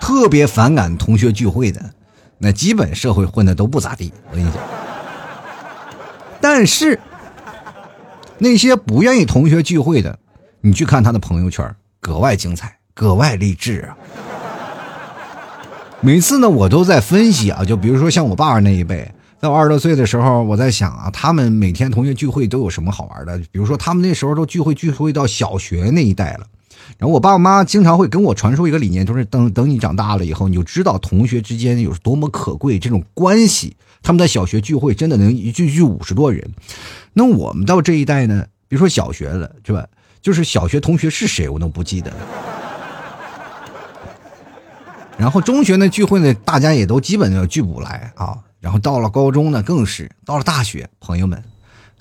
[0.00, 1.94] 特别反感同学聚会的，
[2.36, 4.12] 那基本社会混的都不咋地。
[4.32, 4.60] 我跟你讲，
[6.40, 6.98] 但是
[8.38, 10.18] 那些不愿意同学聚会的，
[10.62, 13.96] 你去看他的朋友圈，格外精彩，格外励志啊！
[16.02, 19.10] 每次呢，我都在分析啊，就比如说像我爸爸那一辈，
[19.40, 23.38] 在我二十多岁的时候，我在想啊，他们每天同学聚会都有什么好玩的？
[23.50, 26.46] 比如说他们那时候都聚会聚会到小学那一代了。
[26.98, 33.74] 然后我爸我妈经常会跟我传授一个理念，就是等等你长大了以后，你就知道同学之间有多么可贵这种关系。
[34.02, 36.46] 他们在小学聚会真的能一聚聚五十多人。
[37.14, 39.86] 那我们到这一代呢，比如说小学了，是吧？
[40.20, 42.16] 就是小学同学是谁我都不记得了。
[45.20, 48.38] 然后中学呢聚会呢，大家也都基本就聚不来啊。
[48.58, 51.44] 然后到了高中呢，更是到了大学，朋友们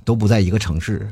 [0.05, 1.11] 都不在一个城市。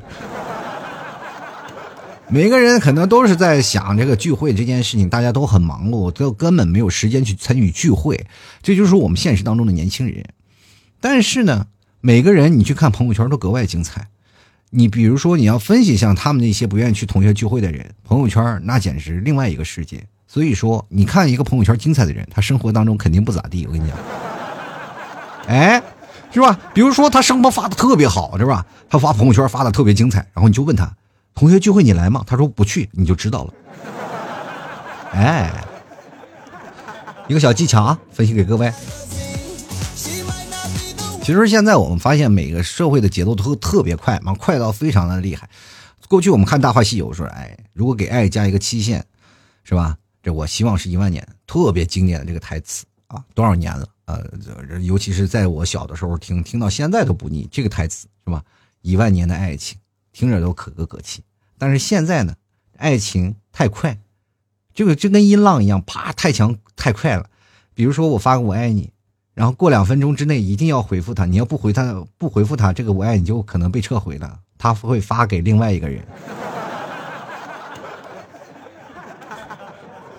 [2.29, 8.25] 每个人可能都是在想这个聚会这件事情，大家都很忙碌，都根本没有时间去参与聚会。
[8.63, 10.23] 这就是我们现实当中的年轻人。
[11.01, 11.67] 但是呢，
[11.99, 14.07] 每个人你去看朋友圈都格外精彩。
[14.69, 20.05] 你比如说，你要分析像他们那些不愿意去同学聚会的人，朋友圈那简直另外一个世界。
[20.27, 23.65] 所以说，你看一个朋友圈精彩的人，他生活当中肯定不咋地。
[23.65, 23.97] 我跟你讲，
[25.47, 25.81] 哎，
[26.31, 26.59] 是吧？
[26.73, 28.65] 比如说他生活发的特别好，是吧？
[28.89, 30.91] 他发朋友圈发的特别精彩，然后你就问他。
[31.33, 32.23] 同学聚会你来吗？
[32.27, 33.53] 他说不去，你就知道了。
[35.13, 35.49] 哎，
[37.27, 38.73] 一个小技巧啊，分析给各位。
[41.21, 45.49] 其实现在我们发现，每个社会的节奏都特别快嘛，快到非常的厉害。
[46.09, 49.05] 过去我们看《大话西游》说，哎，如果给爱加一个期限，
[49.63, 49.95] 是吧？
[50.31, 53.87] 我希望是一万年，特别经典的这个台词啊，多少年了？
[54.05, 54.23] 呃，
[54.81, 57.47] 尤其是在我小的时候听，听到现在都不腻。
[57.51, 58.43] 这个台词是吧？
[58.81, 59.77] 一万年的爱情。
[60.13, 61.21] 听着都可歌可泣，
[61.59, 62.33] 但是现在呢，
[62.77, 63.99] 爱情太快，
[64.73, 67.29] 这个就跟音浪一样，啪，太强太快了。
[67.75, 68.91] 比如说我发个我爱你，
[69.35, 76.03] 然后过两分钟之内一定要回复他，你要不回他不回复他，这个我爱你就可能被撤回了，他会发给另外一个人。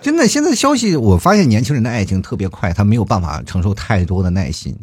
[0.01, 4.77] 真的，现在消息我发现年轻人的爱情特别快，他没有办法承受太多的耐心。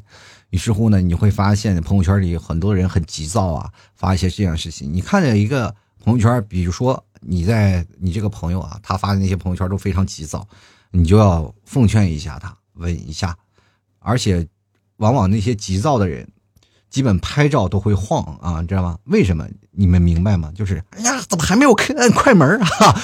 [0.50, 4.92] 于是乎呢，你会发现朋友圈里很多人很急躁啊，发一些这样的事情。
[4.92, 5.74] 你看见一个
[6.04, 10.46] 朋友圈，比如说你在你这个朋友啊，他发的那些朋友圈都非常急躁，
[10.90, 13.36] 你就要奉劝一下他，稳一下。
[13.98, 14.46] 而且，
[14.98, 16.28] 往往那些急躁的人，
[16.88, 18.98] 基本拍照都会晃啊，你知道吗？
[19.04, 19.46] 为什么？
[19.72, 20.52] 你们明白吗？
[20.54, 23.00] 就是哎呀，怎么还没有按快门啊？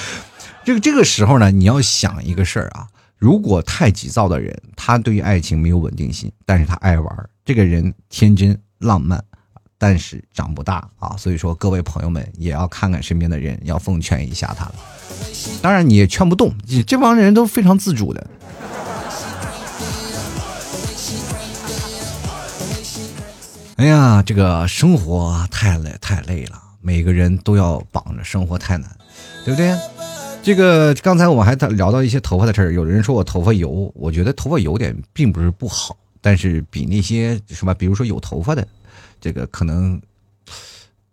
[0.65, 2.87] 这个这个时候呢，你要想一个事儿啊。
[3.17, 9.23] 如果太急躁的人，他对于爱情没有稳定性，但是他爱玩，这个人天真浪漫，
[9.77, 11.15] 但是长不大啊。
[11.17, 14.75] 所以说，各位朋友们也要看看身边的人，要奉劝一下他了。
[15.61, 16.53] 当然你也劝不动，
[16.87, 18.27] 这帮人都非常自主的。
[23.75, 28.89] 哎呀，这个生活太累太累了，每个人都要绑着，生活太难，
[29.45, 29.77] 对不对？
[30.43, 38.67] 这个刚才我们还聊到一些头发的事儿，有人说我头发油，我觉得头发油点并不是不好，但是比那些什么，比如说有头发的，
[39.21, 40.01] 这个可能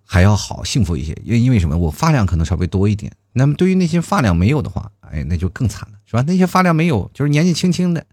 [0.04, 1.16] 还要好，幸福一些。
[1.24, 1.78] 因因为什么？
[1.78, 3.12] 我发量可能稍微多一点。
[3.32, 6.24] 那么对于那些发量没有的话，哎，那就更惨了，是吧？
[6.26, 8.04] 那些发量没有，就是年纪轻轻的，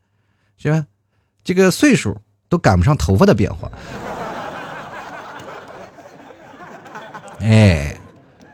[0.60, 0.86] 是吧？
[1.44, 3.72] 这个岁数都赶不上头发的变化。
[7.40, 7.98] 哎，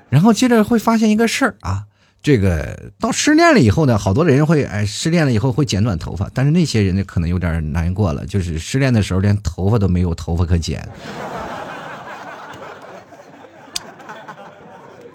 [0.08, 1.88] 然后接着会发现一个事儿啊。
[2.24, 10.88] 这个到失恋了以后呢，好多人会哎，失恋了以后会剪短头发，但是那些人呢，可能有点难过了，就是失恋的时候连头发都没有头发可剪。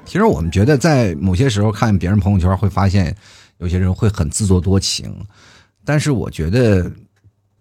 [0.05, 3.17] 其实我们觉得，在某些时候看别人朋友圈，会发现
[3.57, 5.11] 有些人会很自作多情，
[5.87, 6.83] 但是我觉得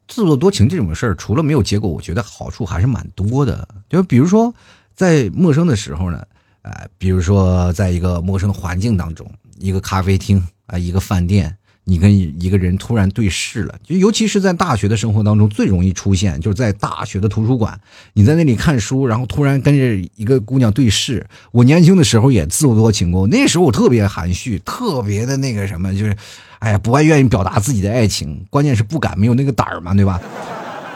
[0.10, 3.66] 自作多情这种事儿，除了没有结果，我觉得好处还是蛮多的。
[3.88, 4.54] 就比如说，
[4.94, 6.28] 在陌生的时候呢。
[6.68, 9.26] 啊，比如说，在一个陌生环境当中，
[9.58, 17.80] 一个咖啡厅啊，一个饭店，你跟一个人突然对视了，就尤其是在大学的生活当中最容易出现，就是在大学的图书馆，
[18.12, 21.26] 你在那里看书，然后突然跟着一个姑娘对视。
[21.54, 26.14] 我年轻的时候也自作多情过，那时候我特别含蓄，特别的那个什么，就是，
[26.60, 30.20] 哎呀，不爱愿意表达自己的爱情，关键是不敢，没有那个胆儿嘛，对吧？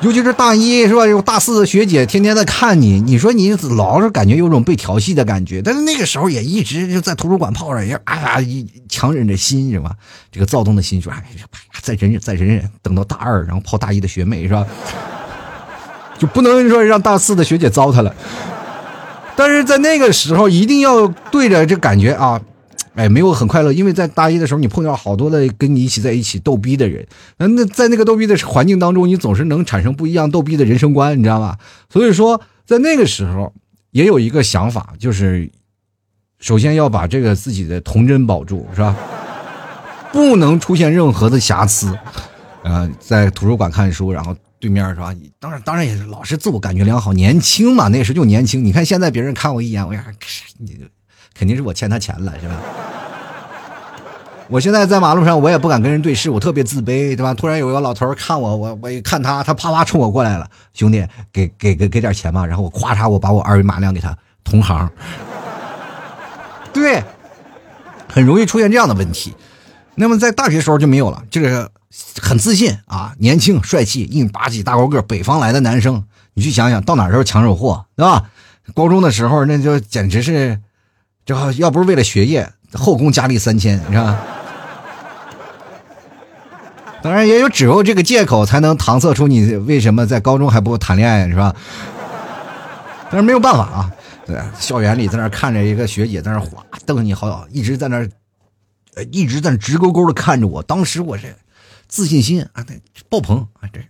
[0.02, 1.06] 尤其是大一是吧？
[1.06, 5.62] 有大四的学姐天天在看你，你说你老是感觉有种被调戏的感觉。
[5.62, 9.92] 但是那个时候也一直就在图书馆泡着，也哎呀，强忍着心是吧？
[10.32, 11.46] 这个躁动的心说，哎呀，
[11.82, 14.66] 再忍忍，再忍忍，等到大二，然后泡大一的学妹是吧？
[16.18, 18.14] 就不能说让大四的学姐糟蹋了。
[19.36, 22.42] 但是在那个时候，一定要对着这感觉啊。
[22.94, 31.58] 哎，没有很快乐，因为在大一的时候，你碰到好多的跟你一起在一起逗逼的人，那那在那个逗逼的环境当中，你总是能产生不一样逗逼的人生观，你知道吧？
[31.90, 33.54] 所以说，在那个时候，
[33.92, 35.50] 也有一个想法，就是
[36.40, 38.94] 首先要把这个自己的童真保住，是吧？
[40.12, 41.98] 不能出现任何的瑕疵。
[42.64, 45.14] 呃，在图书馆看书，然后对面是吧？
[45.14, 48.66] 你当然，当然也是老是自我感觉良好，年轻嘛，那时就年轻。
[48.66, 50.06] 你看现在别人看我一眼，我呀，
[50.58, 50.78] 你。
[51.42, 52.54] 肯定是我欠他钱了，是吧？
[54.48, 57.34] 我现在在马路上，我也不敢跟人对视，我特别自卑，对吧？
[57.34, 62.46] 突然有个老头看我，我我一看他，他啪啪冲我过来了，兄弟，给给给给点钱吧。
[62.46, 64.88] 然后我咵嚓，我把我二维码亮给他，同行。
[66.72, 67.04] 对，
[68.08, 69.34] 很容易出现这样的问题。
[69.96, 71.68] 那么在大学时候就没有了，就是
[72.22, 76.04] 很自信啊，年轻帅气，硬拔起大高个，北方来的男生。
[76.36, 78.30] 你去想想，到哪都是抢手货，对吧？
[78.76, 80.62] 高中的时候那就简直是。
[81.26, 84.20] 这要不是为了学业，后宫佳丽三千，是吧？
[87.04, 91.56] 当然也有只有这个借口才能搪塞出你为什么在高中还不谈恋爱，是吧？
[93.10, 93.92] 但是没有办法啊，
[94.26, 98.08] 对，校园里在那看着一个学姐在那哗瞪你好，一直在那，
[99.12, 100.62] 一直在那直勾勾的看着我。
[100.64, 101.28] 当时我这
[101.88, 102.66] 自信心啊，
[103.10, 103.82] 爆棚啊，这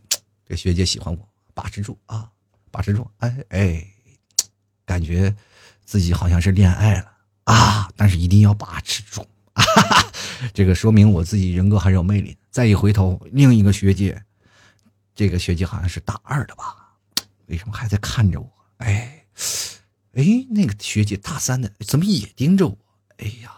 [0.48, 1.20] 这学姐喜欢我，
[1.54, 2.30] 把持住啊，
[2.72, 3.86] 把持住，哎哎，
[4.86, 5.36] 感觉
[5.86, 7.11] 自己好像是恋爱了。
[7.52, 7.90] 啊！
[7.96, 9.64] 但是一定要把持住啊，
[10.54, 12.38] 这个说明我自己人格还是有魅力。
[12.50, 14.22] 再一回头，另一个学姐，
[15.14, 16.76] 这个学姐好像是大二的吧？
[17.48, 18.50] 为什么还在看着我？
[18.78, 19.26] 哎，
[20.14, 22.78] 哎，那个学姐大三的，怎么也盯着我？
[23.18, 23.52] 哎呀，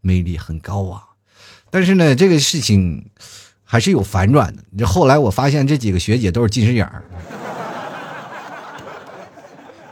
[0.00, 1.08] 魅力很高啊！
[1.70, 3.10] 但是呢，这个事情
[3.62, 4.62] 还是有反转的。
[4.78, 7.04] 这后来我发现，这几个学姐都是近视眼儿，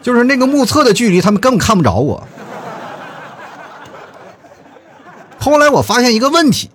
[0.02, 2.28] 就是那个目测的距离，他们根本看不着我。
[5.42, 6.70] 后来我发现一个问题，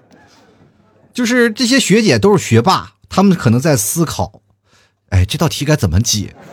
[1.14, 4.42] 就是这些学姐都是学霸，他们可能在思考，
[5.08, 6.36] 哎，这道题该怎么解？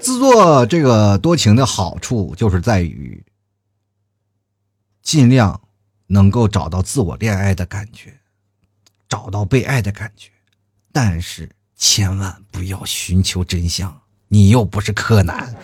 [0.00, 3.24] 自作这个多情的好处就是在于，
[5.00, 5.60] 尽量
[6.08, 8.18] 能够找到自我恋爱的感觉，
[9.08, 10.30] 找到被爱的感觉，
[10.92, 15.54] 但是千万不要寻求真相，你又不是柯南。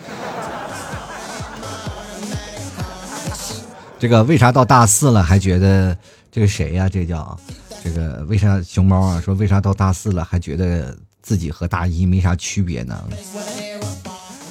[4.05, 5.97] 这个为啥到大四了还觉得
[6.31, 6.87] 这个谁呀？
[6.87, 7.35] 这叫
[7.83, 9.19] 这个为啥熊猫啊？
[9.19, 13.03] 说为啥到大四了还觉得自己和大一没啥区别呢？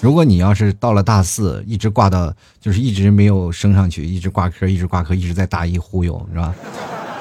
[0.00, 6.52] 如果你要是到了大四，一直挂到就是一直没有升上去，一直挂科，一直挂科，一直在大一忽悠，是吧？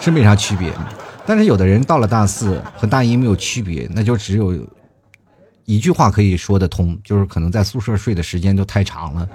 [0.01, 0.73] 是没啥区别。
[1.27, 4.57] 但是有的人到了大四和大一没有区别，那就只有
[5.65, 9.29] 一句话可以说得通，就是可能在宿舍睡的时间都太长了。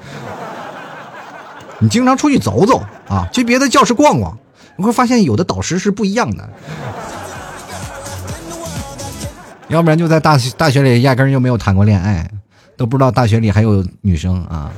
[1.81, 4.37] 你经常出去走走啊，去别的教室逛逛，
[4.77, 6.49] 你会发现有的导师是不一样的。
[9.69, 12.29] 要不然就在大学大学里压根儿就没有谈过恋爱，
[12.77, 14.73] 都不知道大学里还有女生啊。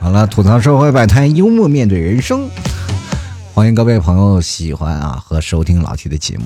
[0.00, 2.48] 好了，吐槽社会百态，幽默面对人生。
[3.54, 6.44] 欢迎各位朋友喜欢啊和收听老 T 的节目。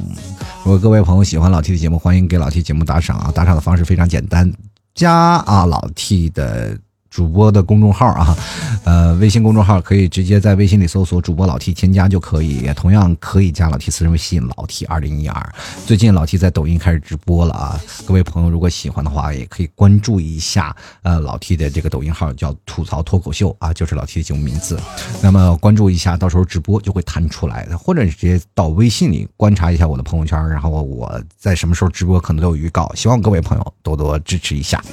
[0.64, 3.32] 如果各位朋友喜欢老 T 的节目，欢迎给老 T 节目打赏啊！
[3.35, 4.52] 打赏的方式非常简单，
[4.94, 6.76] 加啊老 T 的。
[7.16, 8.37] 主播的公众号啊，
[8.85, 15.55] 呃，微信公众号可以直接在微信里搜索主播老 T 添加就可以，也同样可以加老 T 私人微信老 T 二零一二。
[15.87, 24.79] 最近老 T 在抖音开始直播了啊，各位朋友如果喜欢的话，也可以关注一下呃老 T 的这个抖音号叫吐槽脱口秀啊，就是老 T 的节目名字。
[25.22, 34.85] 那么关注一下，到时候直播就会弹出来的，或者直接到微信里观察一下我的朋友圈，然后我在什么时候直播可能都有预告，希望各位朋友多多支持一下。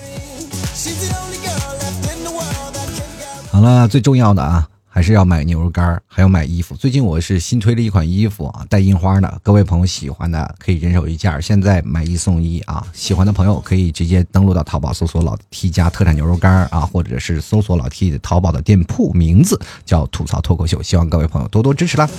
[3.53, 6.75] 好了，最重要的啊，还是要买牛肉干还要买衣服。
[6.75, 12.83] 最近我是新推了一款衣服啊，带印花的，各位朋友喜欢的可以人手一件，现在买一送一啊！
[12.93, 22.09] 喜欢的朋友可以直接登录到淘宝搜索老 T 家特产牛肉干啊，或者是搜索老 T 的淘宝的店铺名字叫吐槽脱口秀，希望各位朋友多多支持啦！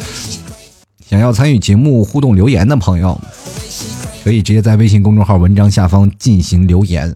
[1.05, 3.21] 想要参与节目互动留言的朋友，
[4.23, 7.13] 可以直接在微信公众号文章下方进行留言。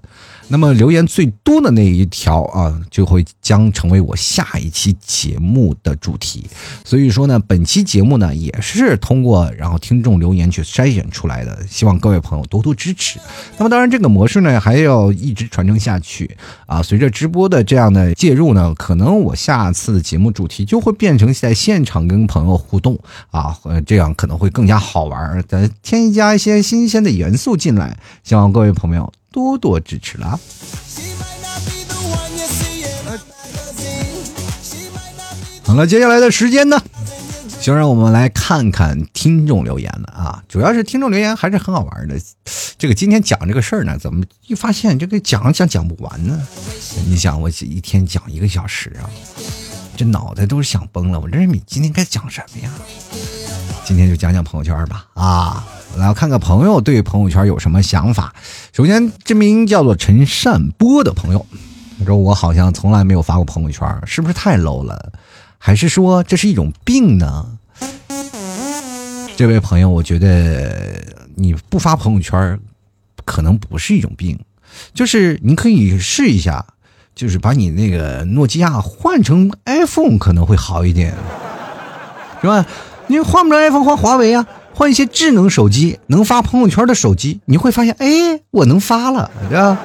[0.50, 6.46] 那么留言最多的那一条啊，就会将成为我下一期节目的主题。
[6.84, 13.20] 所以说呢，本期节目呢也是通过然后听众留言去筛选出来的，希望各位朋友多多支持。
[13.58, 16.34] 那么当然，这个模式呢还要一直传承下去
[16.66, 16.82] 啊。
[16.82, 22.98] 随着直播的这样的介入呢，可能我下次的节目主题就会变成在现场跟朋友互动
[23.30, 23.54] 啊，
[23.86, 27.98] 这样可能会更加好玩，再添加一些新鲜的元素进来。
[28.24, 29.12] 希望各位朋友。
[29.30, 30.38] 多多支持了。
[35.64, 36.82] 好了，接下来的时间呢，
[37.60, 40.42] 就让我们来看看听众留言了啊！
[40.48, 42.18] 主要是听众留言还是很好玩的。
[42.78, 46.40] 这个今天讲这个事儿呢，怎么一发现这个讲讲讲不完呢？
[47.06, 49.10] 你想，我一天讲一个小时啊，
[49.94, 51.20] 这脑袋都是想崩了。
[51.20, 52.72] 我这你今天该讲什么呀？
[53.84, 55.66] 今天就讲讲朋友圈吧啊！
[55.96, 58.34] 来看看朋友对朋友圈有什么想法。
[58.72, 61.44] 首先，这名叫做陈善波的朋友，
[61.98, 65.12] 他说：“我好像从来没有发过朋友圈，是不是太 low 了？
[65.58, 67.46] 还是说这是一种病呢？”
[69.36, 71.02] 这位朋友，我觉得
[71.34, 72.58] 你不发朋友圈，
[73.24, 74.38] 可能不是一种病，
[74.94, 76.64] 就是你可以试一下，
[77.14, 81.14] 就是把你那个诺基亚换成 iPhone 可能会好一点，
[82.40, 82.64] 是吧？
[83.08, 84.46] 你换不了 iPhone，换华为啊。
[84.78, 89.76] 换一些智能手机，能发朋友圈的手机，你会发现，哎，我能发了，对吧？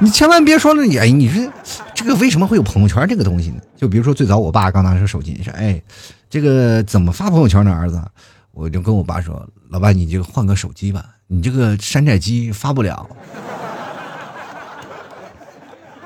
[0.00, 1.50] 你千万别说了，你哎，你说
[1.94, 3.62] 这个为什么会有朋友圈这个东西呢？
[3.74, 5.82] 就比如说最早我爸刚拿出手机，你说，哎，
[6.28, 7.72] 这个怎么发朋友圈呢？
[7.72, 8.02] 儿子，
[8.50, 13.08] 我就跟我爸说，老爸，你就换个手机吧，你这个山寨机发不了。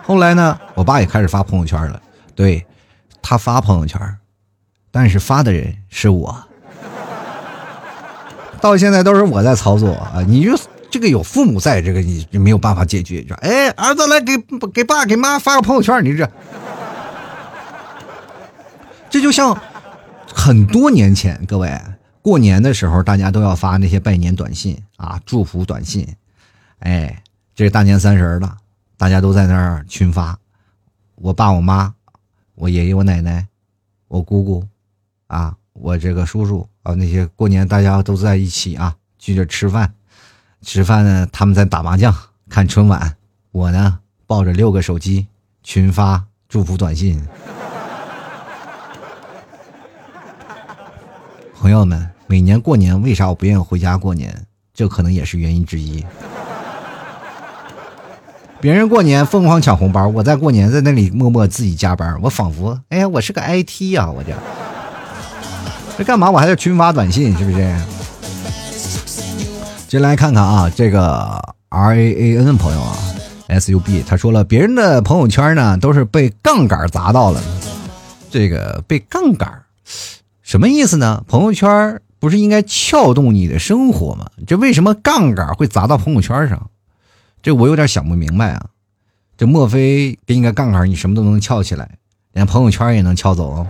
[0.04, 2.00] 后来呢，我爸也开始发朋友圈了，
[2.36, 2.64] 对
[3.20, 4.00] 他发朋友圈，
[4.92, 6.40] 但是发的人是我。
[8.60, 10.22] 到现在都是我在操作啊！
[10.26, 10.58] 你就
[10.90, 13.24] 这个有父母在，这个你没有办法解决。
[13.26, 14.36] 说，哎，儿子来给
[14.72, 16.30] 给爸给妈发个朋友圈，你这，
[19.10, 19.60] 这就像
[20.32, 21.78] 很多年前，各位
[22.22, 26.06] 过年的时候，大家都要发那些拜年短信啊，祝福短信。
[26.80, 27.22] 哎，
[27.54, 28.56] 这大年三十了，
[28.96, 30.38] 大家都在那儿群发，
[31.16, 31.94] 我爸我妈，
[32.54, 33.46] 我爷爷我奶奶，
[34.08, 34.64] 我姑姑，
[35.26, 36.68] 啊，我这个叔叔。
[36.82, 39.92] 啊，那些过年大家都在一起啊，聚着吃饭，
[40.62, 42.14] 吃饭呢，他们在打麻将、
[42.48, 43.16] 看春晚，
[43.50, 45.26] 我呢抱着六个手机
[45.64, 47.20] 群发祝福短信。
[51.58, 54.46] 朋友们，每年过年为啥我不愿意回家过年？
[54.72, 56.06] 这可能也是原因之一。
[58.60, 64.32] 别人过年疯狂抢红包，我在过年在那里默默自己加班，我仿佛哎呀，我是个 IT 呀，我这。
[65.98, 66.30] 这干嘛？
[66.30, 67.76] 我还要群发短信，是不是？
[69.88, 72.96] 进来看看啊，这个 R A A N 朋友啊
[73.46, 77.40] ，S U B，他说了，别人的朋友圈呢都是被杠杆砸到了。
[78.30, 79.62] 这个被杠杆
[80.42, 81.24] 什么意思呢？
[81.28, 84.26] 朋友圈不是应该撬动你的生活吗？
[84.46, 86.68] 这为什么杠杆会砸到朋友圈上？
[87.42, 88.66] 这我有点想不明白啊。
[89.38, 91.88] 这莫非给你个杠杆，你什么都能撬起来，
[92.32, 93.66] 连朋友圈也能撬走？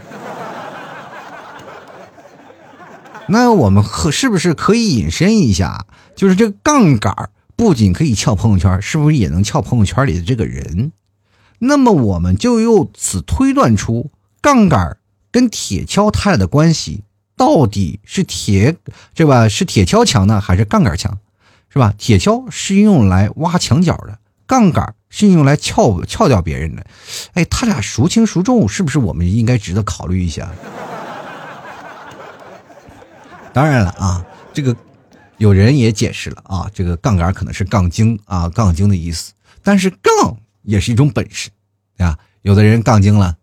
[3.29, 5.87] 那我们可是不是可以引申一下？
[6.14, 10.93] 就是这杠杆不仅可以撬朋友圈，是不是也能撬朋友圈里的这个人？
[11.59, 14.11] 那么我们就由此推断出，
[14.41, 14.99] 杠杆
[15.31, 17.03] 跟铁锹它俩的关系
[17.37, 18.77] 到底是铁，
[19.14, 19.49] 对吧？
[19.49, 21.18] 是铁锹强呢，还是杠杆强？
[21.68, 21.93] 是吧？
[21.99, 26.87] 铁锹是用来挖墙角的，杠杆是用来撬撬掉别人的。
[27.35, 28.68] 哎，他俩孰轻孰重？
[28.68, 30.51] 是不是我们应该值得考虑一下？
[33.57, 34.76] 当然了啊，这个
[35.38, 39.32] 有人也解释了啊，这个杠杆可能是杠精啊，杠精的意思。
[39.62, 41.48] 但是杠也是一种本事
[41.96, 43.34] 啊，有的人杠精了，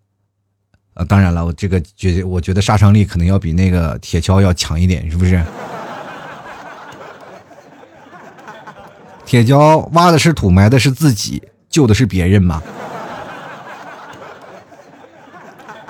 [0.93, 5.43] 啊，当然了，我这个觉得我觉得杀伤力可能要比那个铁锹要强一点，是不是？
[9.25, 11.41] 铁锹挖的是土，埋的是自己，
[11.71, 12.61] 救的是别人嘛。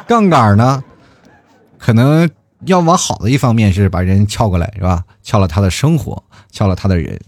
[0.07, 0.81] 杠杆呢，
[1.77, 2.31] 可能。
[2.65, 5.03] 要往好的一方面是把人撬过来，是吧？
[5.21, 7.19] 撬了他的生活，撬了他的人，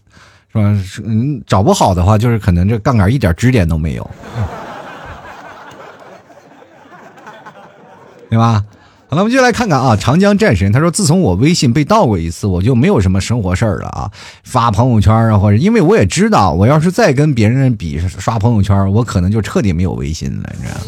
[0.51, 0.63] 是吧？
[1.03, 4.09] 嗯，找不好的话，就是可能这杠杆一点支点都没有，
[8.29, 8.63] 对吧？
[9.07, 14.11] 好了，我们就来看看啊，长江战神他说：“自从我微信被盗过一次，我就没有什么生活事儿了啊，
[14.43, 20.81] 发朋友圈啊，或者因为我也知道，我要是再跟别人比刷朋友圈，我可能就彻底没有微信了，你知道吗？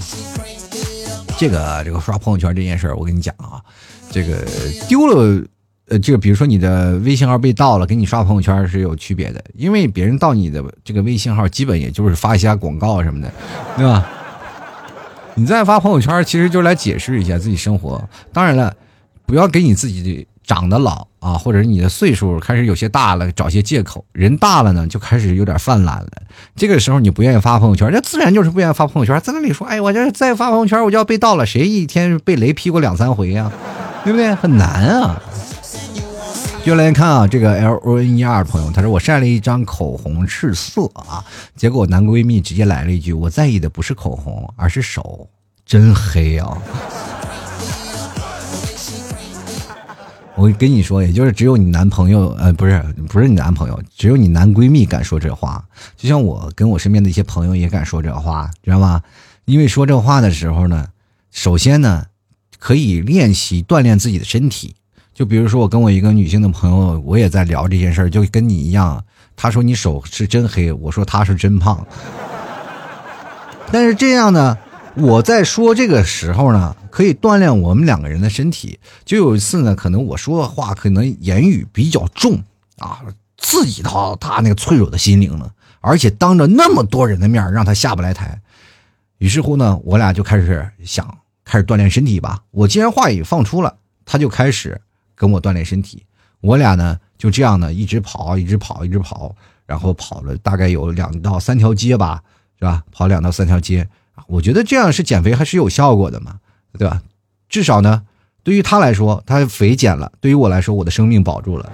[1.38, 3.62] 这个这个刷朋友圈这件事儿，我跟你讲啊。”
[4.12, 4.44] 这个
[4.88, 5.44] 丢了
[5.90, 13.32] 呃，这个比如说你的微信号被盗了，给你刷朋友圈是有区别的，因为别人盗你的这个微信号，基本也就是发一下广告什么的，
[13.78, 14.06] 对吧？
[15.36, 18.04] 你再发朋友圈，其实就是来解释一下自己生活。
[18.34, 18.76] 当然了，
[19.26, 24.04] 不要给你自己长得老啊，或者是你的岁数开始有些大了，找些借口。
[24.12, 26.10] 人大了呢，就开始有点泛滥了。
[26.56, 33.50] 这个时候你不愿意发朋友圈，那自然就是不愿意发朋友圈，在那里说：“哎，我这再发朋友圈，我就要被盗了。”谁一天被雷劈过两三回呀？
[34.08, 34.34] 对不对？
[34.36, 35.22] 很难啊。
[36.64, 41.22] 就来看啊，这个 L O N E R 朋友，他说我晒了一张口红试色啊，
[41.58, 45.28] 结果男闺蜜直接来了一句：“我在意的不是口红，而是手，
[45.66, 46.58] 真黑啊！”
[50.36, 55.62] 我跟你说，也就是只有你男朋友，呃，不是不是你男朋友，只有你男闺蜜敢说这话。
[55.98, 59.02] 就像我跟我身边的一些朋友也敢说这话，知道吗？
[59.44, 60.88] 因为说这话的时候呢，
[61.30, 62.06] 首先呢，
[62.58, 64.76] 可以练习锻炼自己的身体。
[65.14, 69.04] 就比如说，我跟我一个女性的朋友，我也在聊这件事儿，就跟你一样。
[69.36, 71.86] 她说你手是真黑，我说她是真胖。
[73.72, 74.58] 但是这样呢，
[74.96, 78.80] 我在说这个时候呢，可以锻炼我们两个人的身体。
[79.06, 82.44] 就有一次呢，可能我说的话可能言语比较重
[82.78, 83.02] 啊，
[83.38, 85.52] 刺激到她那个脆弱的心灵了，
[85.82, 88.40] 而且当着那么多人的面让她下不来台。
[89.18, 91.18] 于是乎呢，我俩就开始想
[91.48, 92.44] 开始锻炼身体吧。
[92.52, 94.82] 我既然话已放出了，他就开始。
[95.20, 96.06] 跟我锻炼身体，
[96.42, 99.36] 我俩呢就这样呢一直跑，一直跑，一直跑，
[99.66, 102.22] 然后跑了大概有两到三条街吧，
[102.60, 102.84] 是吧？
[102.92, 103.90] 跑两到三条街，
[104.28, 106.36] 我觉得这样是减肥还是有效果的嘛，
[106.78, 107.02] 对吧？
[107.50, 108.04] 至少呢，
[108.44, 111.72] 对于他来说，他肥减了；对于我来说，我的生命保住了。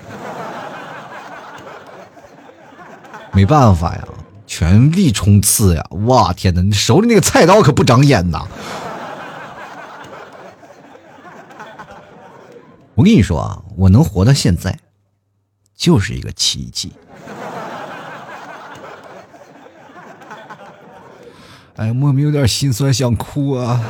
[3.36, 4.08] 没办法呀，
[4.48, 5.86] 全力冲刺呀！
[6.06, 8.48] 哇，天哪，你手里那个菜刀可不长眼呐！
[12.96, 14.78] 我跟你说啊，我能活到现在，
[15.76, 16.94] 就是一个奇迹。
[21.76, 23.82] 哎，莫名有点心酸，想哭啊。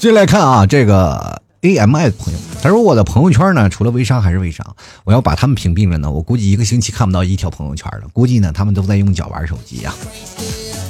[0.00, 4.74] 接来看啊，这个 A M I 的朋友，他说我的朋友圈呢，除了微商还是微商，
[5.04, 8.08] 我要把他们屏蔽了呢，我估计一个星期看不到一条朋友圈了。
[8.12, 9.94] 估计呢，他们都在用脚玩手机呀。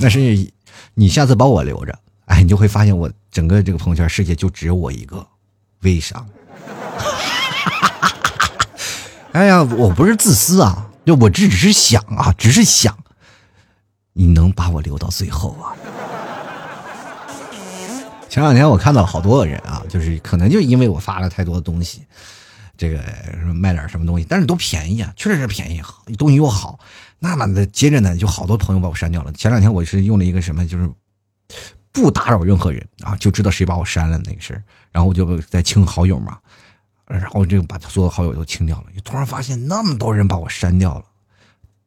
[0.00, 0.50] 那是
[0.94, 1.96] 你下次把我留着。
[2.26, 5.26] 哎，你就会发现我整个这个朋友圈世界就只有我一个，
[5.80, 6.26] 微商。
[9.32, 12.96] 哎呀，我不是自私啊，就我这只是想啊，只是想，
[14.12, 15.76] 你能把我留到最后啊？
[18.28, 22.02] 前两天我看到好多个人啊，就是可能就因为我发了太多的东西，
[22.76, 22.98] 这个
[23.52, 25.82] 卖点什么东西，但是都便宜啊，确实是便宜，
[26.16, 26.78] 东西又好，
[27.18, 29.32] 那么的接着呢，就好多朋友把我删掉了。
[29.32, 30.88] 前两天我是用了一个什么，就是。
[31.94, 36.36] 不打扰任何人啊，就知道谁把我删了那个事儿，然后我就在清好友嘛，
[37.06, 38.86] 然后就把他所有好友都清掉了。
[39.04, 41.04] 突然发现那么多人把我删掉了，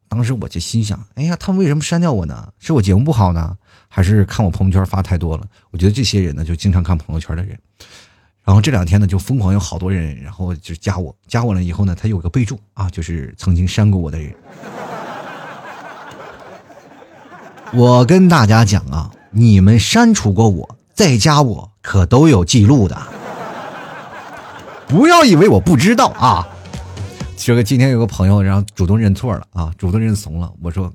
[0.07, 2.53] 当时我就心想：哎呀，他们为什么删掉我呢？
[2.57, 3.57] 是我节目不好呢，
[3.89, 5.45] 还是看我朋友圈发太多了？
[5.71, 7.59] 我觉得这些人呢，就经常看朋友圈的人。
[8.45, 14.33] 然后这两天呢，就疯狂有好多人，然后就加我，加我了以后呢，他有个备注啊，就是曾经删过我的人。
[17.75, 19.11] 我跟大家讲啊。
[19.32, 22.97] 你们删除过我，再加我可都有记录的，
[24.88, 26.47] 不要以为我不知道啊！
[27.36, 30.51] 这个今天有个朋友，然后主动认错了啊，主动认怂了。
[30.61, 30.91] 我说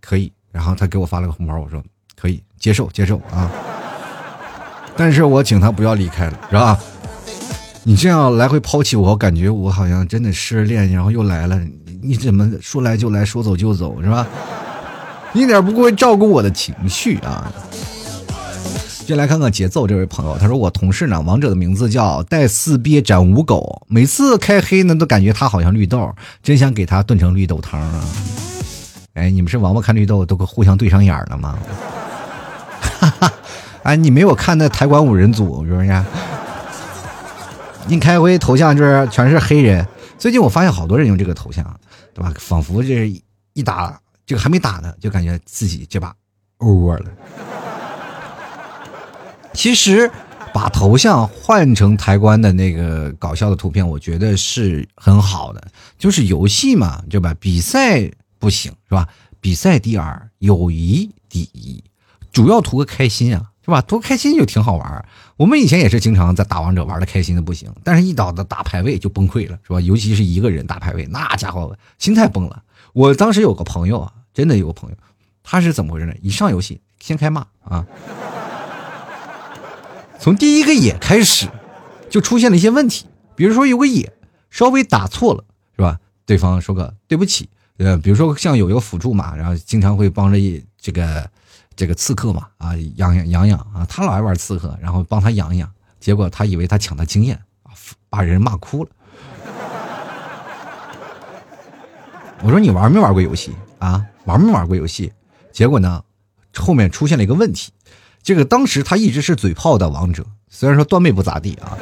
[0.00, 1.82] 可以，然后他给我发了个红包，我说
[2.14, 3.50] 可以接受接受啊。
[4.96, 6.78] 但是我请他不要离开了，是吧？
[7.82, 11.58] 你这样来回抛弃我，感觉我好像真的失恋，然后又来了。
[12.02, 14.26] 你怎么说来就来说走就走，是吧？
[15.36, 17.52] 一点不会照顾我的情绪啊！
[19.06, 26.12] 先来看看节奏，这位朋友他说：“我同事呢，王者的名字叫带四鳖斩五狗，每次开黑呢，都感觉他好像绿豆，
[26.42, 28.04] 真想给他炖成绿豆汤啊！”
[29.14, 31.56] 哎，你们是王八看绿豆都互相对上眼了吗？
[32.80, 33.32] 哈哈！
[33.84, 36.04] 哎，你没有看那台湾五人组是不是？
[37.86, 39.86] 你开会头像就是全是黑人，
[40.18, 41.64] 最近我发现好多人用这个头像，
[42.12, 42.32] 对吧？
[42.38, 43.08] 仿佛这
[43.52, 44.00] 一打。
[44.26, 46.12] 这个还没打呢，就感觉自己这把
[46.58, 47.10] over 了。
[49.54, 50.10] 其实
[50.52, 55.68] 把头像换成台湾的那个搞笑的图片，我觉得是很好的。
[55.96, 57.34] 就是游戏嘛，对吧？
[57.38, 59.08] 比赛不行是吧？
[59.40, 61.82] 比赛第二，友谊第一，
[62.32, 63.80] 主要图个开心啊，是吧？
[63.80, 65.08] 图开心就挺好玩。
[65.36, 69.80] 我们以前也是经常在打王者玩的开心的不行，但是一到的打排位就崩溃了，是吧？
[69.80, 72.62] 尤其是一个人打排位，那家伙心态崩了。
[72.96, 74.96] 我当时有个朋友啊，真的有个朋友，
[75.42, 76.14] 他是怎么回事呢？
[76.22, 77.84] 一上游戏先开骂啊，
[80.18, 81.46] 从第一个野开始，
[82.08, 83.04] 就出现了一些问题。
[83.34, 84.14] 比如说有个野
[84.48, 85.44] 稍微打错了，
[85.76, 86.00] 是吧？
[86.24, 87.50] 对方说个对不起。
[87.76, 90.38] 呃，比如说像有一个辅助嘛，然后经常会帮着
[90.80, 91.30] 这个
[91.74, 95.70] 这个刺客嘛，啊养养养养啊，他老爱玩刺客，然后帮他养养，
[96.00, 97.38] 结果他以为他抢他经验，
[98.08, 98.90] 把人骂哭了。
[102.42, 104.04] 我说你玩没玩过游戏啊？
[104.24, 105.12] 玩没玩过游戏？
[105.52, 106.02] 结果呢，
[106.54, 107.72] 后面出现了一个问题，
[108.22, 111.78] 这个当时他一直是嘴炮的王者，虽然说段位不咋地啊，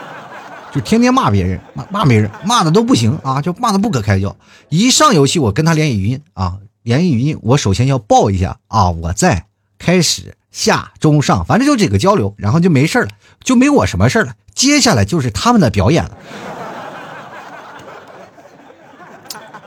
[0.74, 4.36] 就天天骂别人，骂骂别人，骂的都不行啊，就骂的不可开交。
[4.68, 9.46] 一上游戏，我跟他连语音啊，连语音，我首先要报一下啊，我在，
[9.78, 13.08] 开始下中上，反正就这个交流，然后就没事了，
[13.42, 14.34] 就没我什么事了。
[14.54, 16.18] 接下来就是他们的表演了。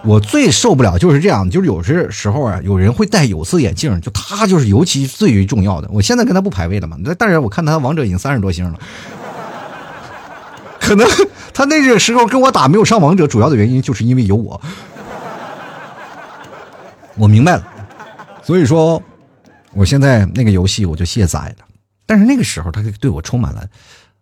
[0.04, 5.88] 我最受不了就是这样，就是有些时候啊，有人会戴有色眼镜，就他就是尤其最为重要的。
[5.92, 8.80] 我现在跟他不排位了嘛，但是我看他王者已经三十多星了，
[10.80, 11.08] 可能
[11.54, 14.60] 他那个时候跟我打没有上王者，主要的原因就是因为有我。
[17.16, 17.64] 我明白了，
[18.42, 19.02] 所以说
[19.74, 21.66] 我现在那个游戏我就卸载了。
[22.08, 23.64] 但是那个时候他对我充满了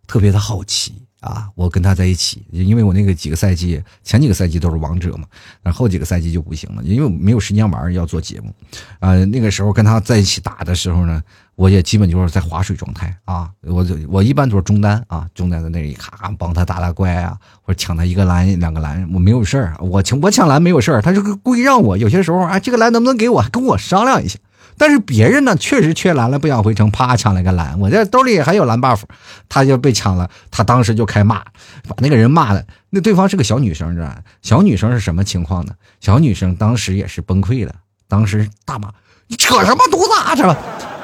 [0.06, 1.02] 特别的好奇。
[1.20, 5.26] 啊，我跟他在一起，因为我那个几个赛季，前几个赛季都是王者嘛，
[5.62, 8.54] 然后几个赛季就不行了，因为没有时间玩，要做节目。
[9.00, 11.22] 啊，那个时候跟他在一起打的时候呢，
[11.56, 24.40] 我也基本就是在划水状态啊，我我一般都是中单啊，中单在那里咔帮他打打怪啊，或者抢他一个蓝两个蓝，我没有事儿，我抢我抢蓝没有事儿，他就故意让我有些时候啊，这个蓝能不能给我，跟我商量一下。
[24.80, 29.02] 但是别人呢，确实缺蓝了，不想回城，啪抢了个蓝，我这兜里还有蓝 buff，
[29.50, 31.40] 他就被抢了，他当时就开骂，
[31.86, 34.18] 把那个人骂的，那对方是个小女生，知道吧？
[34.42, 35.74] 小女生是什么情况呢？
[36.00, 37.76] 小女生当时也是崩溃了，
[38.08, 38.90] 当时大骂
[39.28, 40.48] ：“你扯什么犊子啊！”这，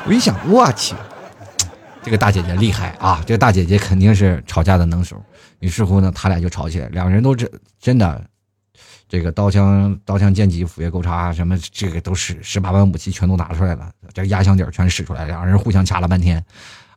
[0.08, 0.96] 我一想，我去，
[2.02, 3.22] 这个大姐姐厉害啊！
[3.26, 5.22] 这个大姐姐肯定是吵架的能手。
[5.60, 7.50] 于是乎呢，他俩就吵起来，两个人都真
[7.82, 8.24] 真的。
[9.08, 16.44] 这个刀枪、刀枪剑戟、斧钺钩叉什么，这个都是十八般武器全都拿出来了，这压箱底全使出来，两人互相掐了半天，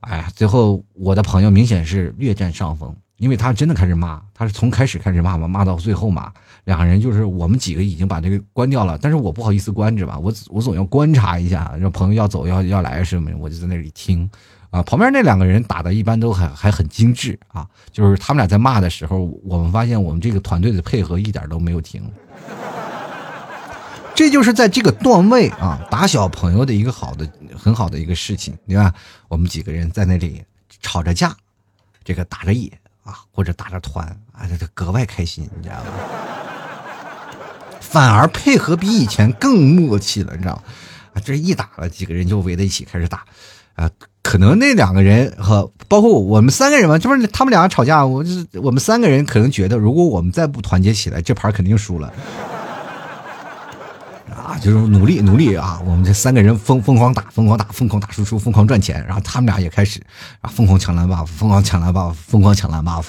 [0.01, 6.33] 哎，最后我的朋友明显是略占上风，因为他真的开始骂，他是从开始开始骂嘛，骂到最后骂，
[6.65, 14.29] 两人就是我们几个已经把这个关掉了，但是我不好意思关着吧，我我总要观察一下，让朋友要走要要来什么，我就在那里听。
[14.71, 22.03] 啊，旁边那两个人打的一般都还还很精致啊，就是他们俩在骂的时候，我们发现我们这个团队的配合一点都没有停。
[24.15, 28.93] 这就是在这个段位啊打小朋友的一个好的很好的一个事情，对吧？
[29.29, 30.45] 我们几个人在那里
[30.83, 31.35] 吵着架，
[32.05, 32.69] 这个打着野
[33.05, 35.93] 啊，或者打着团啊，这格外开心，你知道吗？
[37.81, 41.23] 反而配合比以前更默契了，你知道吗？
[41.25, 43.25] 这一打了，几个人就围在一起开始打。
[43.75, 43.89] 啊，
[44.29, 52.13] 可能那两个人和包括我们三个人嘛，这不是他们两个吵架，我就是我们三个人可能觉得，如果我们再不团结起来，这盘肯定输了。
[54.29, 59.99] 啊，就是努力努力啊，我们这三个人疯疯狂打，疯狂打，疯狂打输出，疯狂赚钱，然后他们俩也开始
[60.43, 63.07] 啊，疯狂抢蓝 buff，疯狂抢蓝 buff，疯狂抢蓝 buff，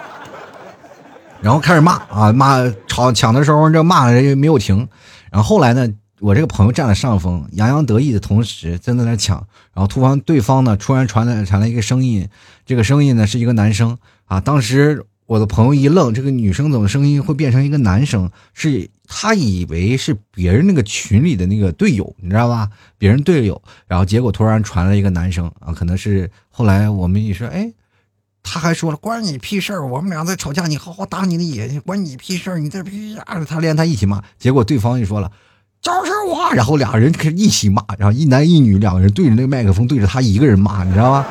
[1.40, 4.86] 然后开始骂啊骂吵抢的时候这骂人没有停，
[5.32, 5.88] 然后后来呢？
[6.20, 9.38] 我这个朋友占了上风，洋洋得意的同时在那抢，
[9.72, 12.28] 然后突然对方呢突然传来传来一个声音，
[12.66, 13.96] 这个声音呢是一个男生
[14.26, 14.38] 啊。
[14.38, 18.30] 当时我的朋友一愣，这个女生怎么声音会变成一个男生？
[18.52, 22.68] 是他以为是别人那个群里的那个队友，你知道吧？
[22.98, 27.72] 别人队友，然后结果突然传来一个男生啊，可能是后来我们一说，哎，
[28.42, 33.42] 他还说了关你屁事儿，我们俩在吵架，你好好打你的野，关你屁事儿，你这屁啊！
[33.44, 35.32] 他连他一起骂，结果对方就说了。
[35.82, 41.26] 就是我，然后俩人开始一起骂，然后一男一女两个人对着那个麦克风，对着他一个人骂，你知道吗？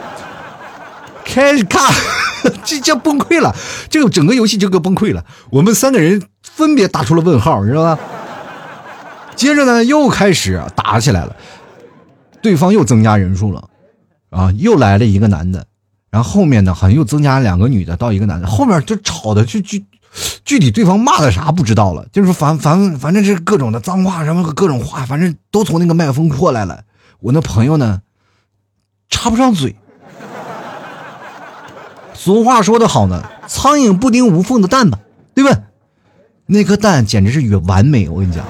[1.23, 1.93] 开始看，
[2.65, 3.55] 这叫崩溃了，
[3.89, 5.23] 这个整个游戏就给崩溃了。
[5.51, 7.99] 我们三个人分别打出了问号，你知道吗？
[9.35, 11.35] 接着呢，又开始打起来了，
[12.41, 13.69] 对方又增加人数了，
[14.31, 15.63] 啊，又来了一个男的，
[16.09, 19.77] 然后后面呢，好像又增加两个女的到一个男的，后面就吵的就就。
[20.43, 26.83] 具体对方骂的啥不知道了，就是反反反正是各种的脏话什么各种话，反正都从那个麦克风过来了。
[27.19, 28.01] 我那朋友呢，
[29.09, 29.75] 插不上嘴。
[32.13, 34.99] 俗话说的好呢，苍蝇不叮无缝的蛋吧，
[35.33, 35.61] 对吧？
[36.47, 38.43] 那颗蛋简直是完美，我跟你讲。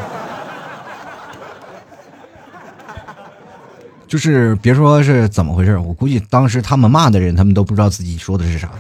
[4.07, 8.71] 就是别说是怎么回事，我估计当时他们骂的人，他们都不知道自己说的是啥。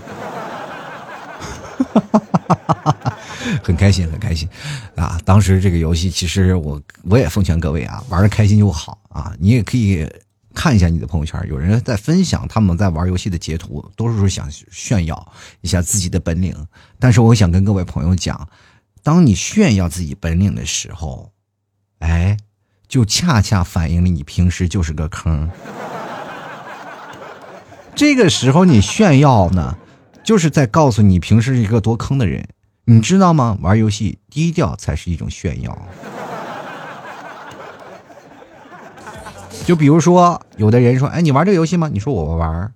[1.93, 3.17] 哈哈哈哈哈
[3.63, 4.47] 很开心，很开心，
[4.95, 5.19] 啊！
[5.25, 9.33] 当时这个游戏，其实我我也奉劝各位啊，玩的开心就好啊。
[9.39, 10.07] 你也可以
[10.53, 15.31] 看一下你的朋友圈，有人在分享他们在玩游戏的截图，都是想炫耀
[15.61, 16.55] 一下自己的本领。
[16.99, 18.47] 但是我想跟各位朋友讲，
[19.03, 21.31] 当你炫耀自己本领的时候，
[21.99, 22.37] 哎，
[22.87, 25.49] 就恰恰反映了你平时就是个坑。
[27.95, 29.77] 这个时候你炫耀呢，
[30.29, 32.47] 就是在告诉你平时是一个多坑的人，
[32.85, 33.57] 你知道吗？
[33.61, 35.75] 玩游戏低调才是一种炫耀。
[39.65, 42.71] 就比如说，有的人说：“哎，你玩这个游戏吗？”你说：“我玩。”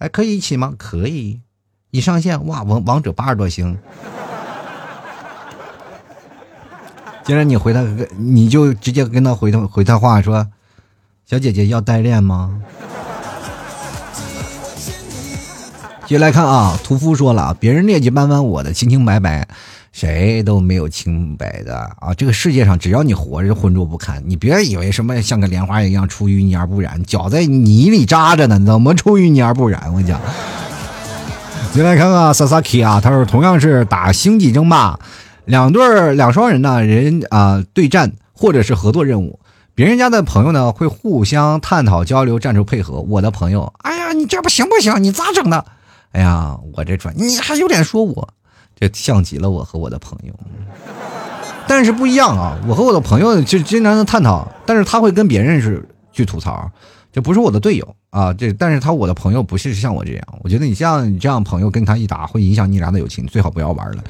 [0.00, 0.72] 哎，可以一起吗？
[0.78, 1.42] 可以。
[1.90, 3.76] 一上线，哇，王王者八十多星。
[7.24, 7.84] 接着你回他，
[8.16, 10.48] 你就直接跟他回他回他话说
[11.28, 12.62] ：“小姐姐要代练吗？”
[16.10, 19.46] 接来看啊，屠夫说了，别人劣迹斑斑，我的清清白白，
[19.92, 22.12] 谁都没有清白的啊！
[22.14, 24.20] 这个世界上，只要你活着，浑浊不堪。
[24.26, 29.80] 你别以为什么像个莲花一样出淤泥而不染，脚在泥里扎着呢，怎么出淤泥而不染？
[29.86, 30.20] 我跟你讲。
[31.72, 34.98] 接来看看 Sasaki 啊，他说同样是打星际争霸，
[35.44, 39.38] 两对两双人呢，人啊对战或者是合作任务，
[39.76, 45.64] 别人家的朋友呢会互相探讨交流战术配合，我的朋友，哎呀，你这不行不行，你咋整的？
[46.12, 48.28] 哎呀，我这转你还有脸说我，
[48.74, 50.34] 这像极了我和我的朋友，
[51.68, 52.58] 但是不一样啊！
[52.66, 56.68] 我和我的朋友就经常的探讨，但是他会跟别人是去吐槽，
[57.12, 58.32] 这不是我的队友啊！
[58.32, 64.02] 这但是他我的朋友不是像我这样，我觉得你像你这样朋友跟他一打会影响你俩的友情，最好不要玩了。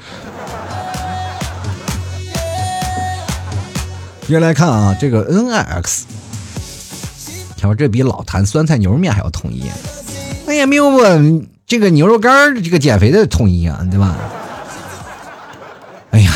[4.27, 6.07] 接来看啊，这个 N I X，
[7.57, 9.69] 他说这比老坛酸菜牛肉面还要统一，
[10.47, 11.03] 那也没有我。
[11.71, 14.17] 这个牛肉干这个减肥的统一啊，对吧？
[16.09, 16.33] 哎呀，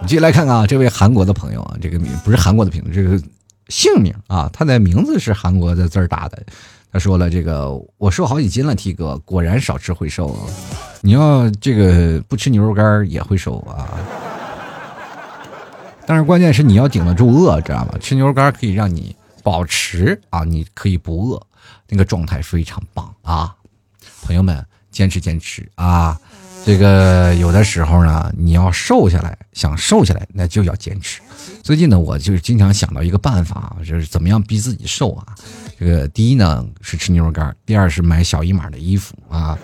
[0.00, 3.20] 你继续来看看啊，这位韩国的朋友啊，这个名不是韩国的名字，这个
[3.70, 6.40] 姓名啊，他的名字是韩国的字儿打的。
[6.92, 10.38] 他说了，这个我瘦好几斤了，T 哥，果然少吃会瘦。
[11.00, 13.98] 你要这个不吃牛肉干也会瘦啊。
[16.06, 17.94] 但是关键是你要顶得住饿，知道吗？
[17.98, 21.42] 吃牛肉干可以让你保持啊，你可以不饿，
[21.88, 23.56] 那个状态非常棒啊。
[24.30, 26.16] 朋友们，坚持坚持啊！
[26.64, 31.20] 这个有的时候呢，你要瘦下来，想瘦下来，那就要坚持。
[31.64, 35.34] 最近呢，我就是经常想到一个办法，就是怎么样逼自己瘦啊。
[35.76, 39.58] 这个第一呢是吃牛肉干，第二是买小一码的衣服啊。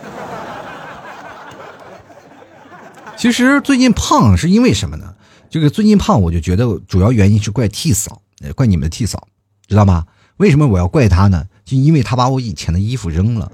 [3.17, 5.15] 其实最近胖是因为什么呢？
[5.49, 8.21] 这个最近胖，我就觉得主要原因是怪替嫂，
[8.57, 9.29] 怪你们的替嫂，
[9.69, 10.05] 知道吗？
[10.39, 11.47] 为什么我要怪他呢？
[11.65, 13.53] 就因为他把我以前的衣服扔了。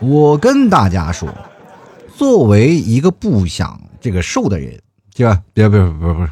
[0.00, 1.28] 我跟大家说，
[2.16, 4.80] 作为一个不想这个瘦的人，
[5.14, 5.42] 对吧？
[5.52, 6.28] 别别别不是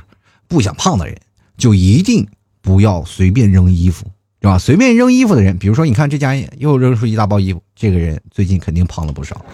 [0.47, 1.17] 不想胖的人，
[1.57, 2.27] 就一定
[2.61, 4.07] 不要随便扔衣服，
[4.39, 4.57] 对吧？
[4.57, 9.45] 随便扔衣服的人，比如说，你看这家又扔出一大包衣服，这个人最近肯定胖了不少，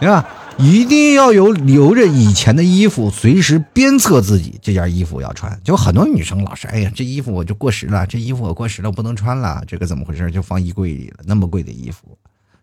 [0.00, 0.28] 对吧？
[0.58, 5.56] 一定要有留着以前的衣服，随时鞭策自己这件衣服要穿。
[5.62, 10.30] 就很多女生老是，哎呀，这衣服我就过时了，这衣服我过时了，我不能穿了，这个怎么回事？
[10.30, 12.18] 就放衣柜里了，那么贵的衣服。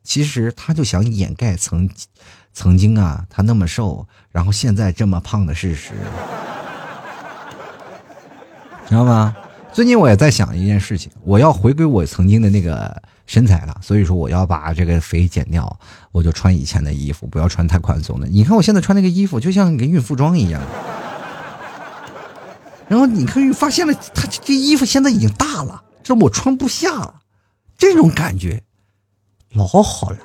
[0.06, 1.90] 其实他就想掩盖曾
[2.54, 5.92] 曾经啊，他那么瘦，然后现在这么胖的事实，
[8.88, 9.36] 知道吗？
[9.74, 15.80] 最近我也在想一件事情，我要回归我曾经的那个身材了，所以说我要把这个肥减掉，
[16.14, 18.28] 我就穿以前的衣服，不要穿太宽松的。
[18.28, 20.62] 你看我现在穿那个衣服，就像个孕妇装一样。
[22.88, 27.16] 然后你看，发现了，他这衣服现在已经大了，这我穿不下了，
[27.78, 28.64] 这种感觉。
[29.56, 30.18] 老好了，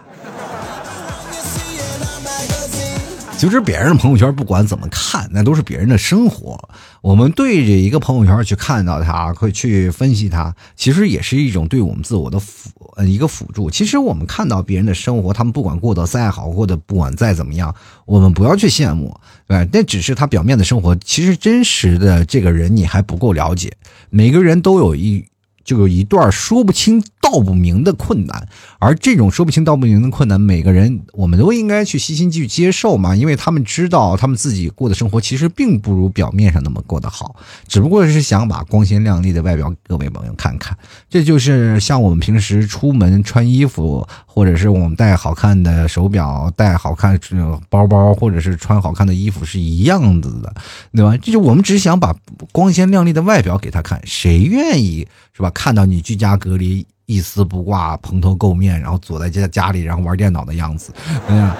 [3.38, 6.58] 其实别人的朋友圈不管怎么看，那都是别人的生活。
[7.00, 13.70] 我们对着一个朋友圈去看到他，会去分析他，其实也是一种对我们自我的辅呃一个辅助。
[13.70, 17.72] 其实我们看到别人的生活，他们不管过得再好，过得不管再怎么样，
[18.06, 19.16] 我们不要去羡慕，
[19.46, 23.72] 对那只是他表面的生活，其实真实的这个人你还不够了解。
[24.10, 25.24] 每个人都有一。
[25.62, 28.48] 就有一段说不清道不明的困难，
[28.80, 37.36] 而这种说不清道不明的困难，每个人我们都应该去细心去接受嘛，因为他们知道他们自己过的生活其实并不如表面上那么过得好，
[37.68, 40.76] 只不过是想把光鲜亮丽的外表各位朋友看看。
[41.10, 47.20] 这就是像我们平时出门穿衣服，或者是我们戴好看的手表、戴好看
[47.68, 50.54] 包包，或者是穿好看的衣服是一样子的，
[50.92, 51.14] 对吧？
[51.18, 52.16] 就是我们只想把
[52.50, 55.06] 光鲜亮丽的外表给他看，谁愿意？
[55.34, 55.50] 是吧？
[55.50, 60.92] 看到你居家隔离、一丝不挂、蓬头垢面，然后坐在家家里，然后玩电脑的样子，
[61.26, 61.50] 嗯，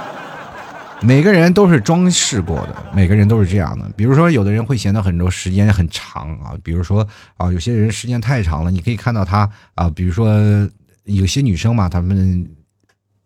[1.03, 3.91] 每个人都是装饰过的，每个人都是这样的。
[3.97, 7.05] 比如说，有的人会显得很多时间很长啊，比如说
[7.37, 10.31] 啊，有些人时间太长了，你可以看到他啊，比如说
[11.03, 12.49] 有些女生嘛，她们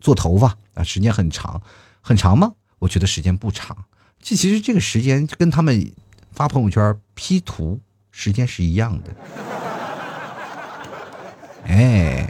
[0.00, 1.60] 做头发啊，时间很长，
[2.00, 2.52] 很长吗？
[2.78, 3.76] 我觉得时间不长。
[4.22, 5.92] 这其实这个时间跟他们
[6.32, 7.78] 发朋友圈、P 图
[8.10, 9.14] 时间是一样的。
[11.66, 12.28] 哎，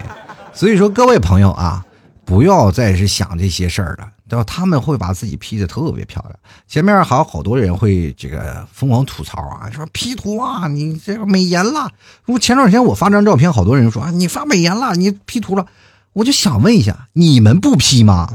[0.53, 1.85] 所以说各位朋友啊，
[2.25, 4.09] 不要再是想这些事儿了。
[4.27, 4.45] 对吧？
[4.45, 6.35] 他们会把自己 P 的特别漂亮。
[6.67, 11.91] 前面还有好多人会这个疯狂吐槽啊，说 P 图啊，你这个美颜了。
[12.25, 15.67] 我前段时间我发张照片，好多人说啊，你发美颜了，你 P 图了。
[16.15, 18.33] 我就想问一下，你们不 P 吗？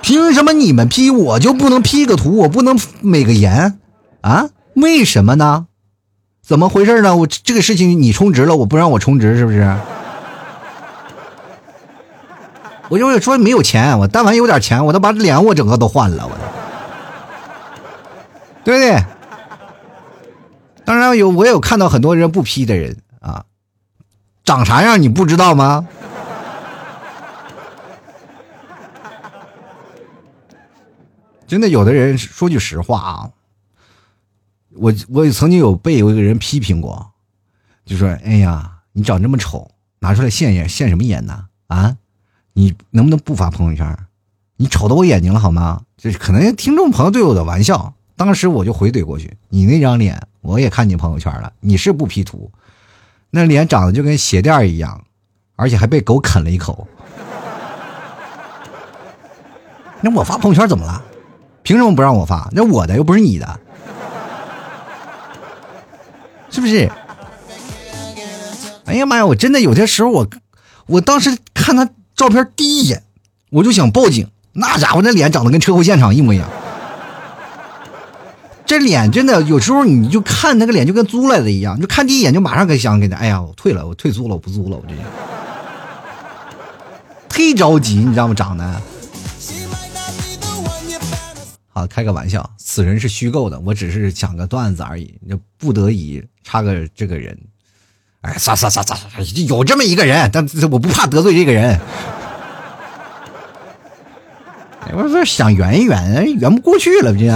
[0.00, 3.80] 凭什么你们 P 我就不能 P 个图，我不能美个颜
[4.20, 4.48] 啊？
[4.74, 5.65] 为什么呢？
[6.46, 7.16] 怎么回事呢？
[7.16, 9.76] 我这个事情你充值了，我不让我充值是不是？
[12.88, 16.30] 我就说没有钱，我但凡有点钱，我都把脸我整个都换了，我，
[18.62, 19.04] 对不对？
[20.84, 23.44] 当然有，我有看到很多人不 P 的人啊，
[24.44, 25.88] 长啥样你不知道吗？
[31.48, 33.30] 真的，有的人说句实话啊，
[34.78, 37.12] 我我曾经有被有一个人批评过，
[37.84, 39.70] 就说：“哎呀，你长这么丑，
[40.00, 41.46] 拿出来现眼现什么眼呢？
[41.68, 41.96] 啊？”
[42.54, 43.98] 你能不能不发朋友圈？
[44.56, 45.82] 你瞅到我眼睛了好吗？
[45.98, 49.36] 这可能听众朋友对我的玩笑，当时我就回怼过去。
[49.50, 52.50] 你那张脸我也看你朋友圈了，你是不 P 图，
[53.30, 55.04] 那脸长得就跟鞋垫一样，
[55.56, 56.88] 而且还被狗啃了一口。
[60.00, 61.02] 那我发朋友圈怎么了？
[61.62, 62.48] 凭什么不让我发？
[62.52, 63.60] 那我的又不是你的，
[66.56, 66.90] 是不是？
[68.86, 69.26] 哎呀妈呀！
[69.26, 70.26] 我真的有些时候我，
[70.86, 71.86] 我当时看他。
[72.16, 73.02] 照片第一眼，
[73.50, 74.26] 我就想报警。
[74.52, 76.48] 那家伙那脸长得跟车祸现场一模一样，
[78.64, 84.94] 这脸真的有时候你就看那个脸就跟租来的一样，就看第一眼就马上给想给他，哎呀，我退了，我退租了，我不租了，我这
[87.28, 88.32] 忒着急，你知道吗？
[88.34, 88.80] 长得，
[91.76, 97.38] 啊开个玩笑，此人是虚构的，我只是讲个段子而已，就不得已插个这个人。
[98.22, 98.98] 哎，算算算算，
[99.46, 101.78] 有这么一个人，但我不怕得罪这个人。
[104.94, 107.30] 我说想圆一圆，圆不过去了，这。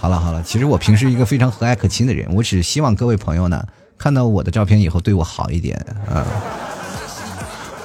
[0.00, 3.64] 好了好了，其实我平时一个非常和蔼可亲的人，我只希望各位朋友呢，
[3.96, 5.76] 看到我的照片以后对我好一点
[6.10, 6.26] 啊。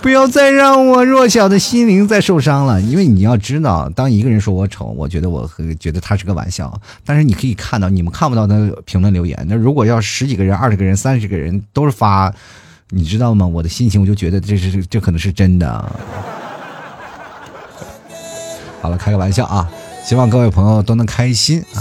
[0.01, 5.47] 不要再让我弱小的心灵再受伤了，因为你要知道，当一个人说我丑，我觉得我
[5.79, 6.73] 觉得他是个玩笑。
[7.05, 9.45] 但是你可以看到，你们看不到的评论留言。
[9.47, 12.33] 那如果要十几个人、二十个人、三十个人都是发，
[12.89, 13.45] 你知道吗？
[13.45, 15.91] 我的心情我就觉得这是这可能是真的。
[18.81, 19.69] 好了，开个玩笑啊！
[20.03, 21.77] 希望各位朋友都能开心啊！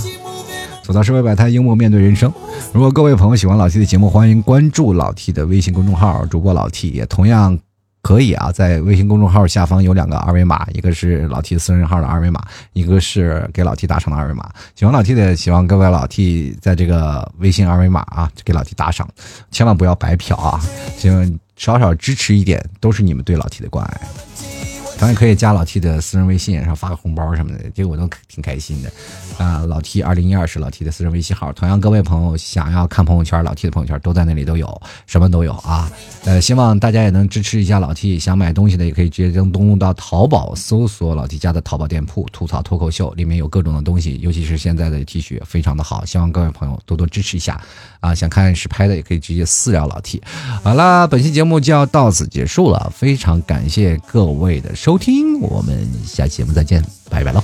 [0.85, 2.31] 走到社会百态，幽默面对人生。
[2.75, 7.59] 如果各位朋友喜欢老 T 的节目，欢迎关注老 T 的微信公众号，主播老 T 也同样。
[8.03, 12.43] 可以啊，在微信公众号下方有两个二维码，一个是老 T 私人号的二维码，
[12.73, 14.51] 一个是给老 T 打赏的二维码。
[14.75, 19.09] 喜欢老 T 的，希望各位老 T 在这个微信二维码啊，给老 T 打赏，
[19.51, 20.61] 千万不要白嫖啊！
[20.97, 24.70] 希望少少支持一点，都是你们对老 T 的关爱。
[25.01, 28.93] 当然可以加老 T 的私人微信，然后发个红包什么的，这个我都挺开心的。
[29.39, 31.51] 啊，老 T 二零一二是老 T 的私人微信号。
[31.55, 35.91] 同样，各位朋友想要看朋友圈，老 T 的朋友圈都在那里都有，什么都有啊。
[36.27, 38.19] 呃，希望大家也能支持一下老 T。
[38.19, 46.05] 想买东西的也可以直接登登录到淘宝，搜索老 T 家的淘宝店铺“吐槽脱口秀”，里面有各种的东西，尤其是现在的 T 恤非常的好。
[46.05, 47.59] 希望各位朋友多多支持一下
[48.01, 48.15] 啊！
[48.15, 50.23] 想看实拍的也可以直接私聊老 T。
[50.63, 54.90] 好了，本期节目就要到此结束了，非常感谢各位的收。
[54.91, 57.41] 收听，我们下期节目再见，拜拜喽！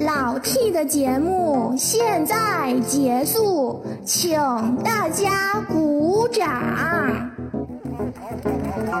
[0.00, 4.36] 老 T 的节目现在结束，请
[4.84, 6.46] 大家鼓掌。
[8.86, 9.00] 好，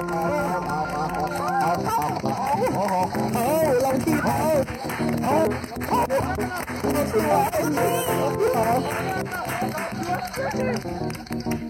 [10.54, 11.63] 好，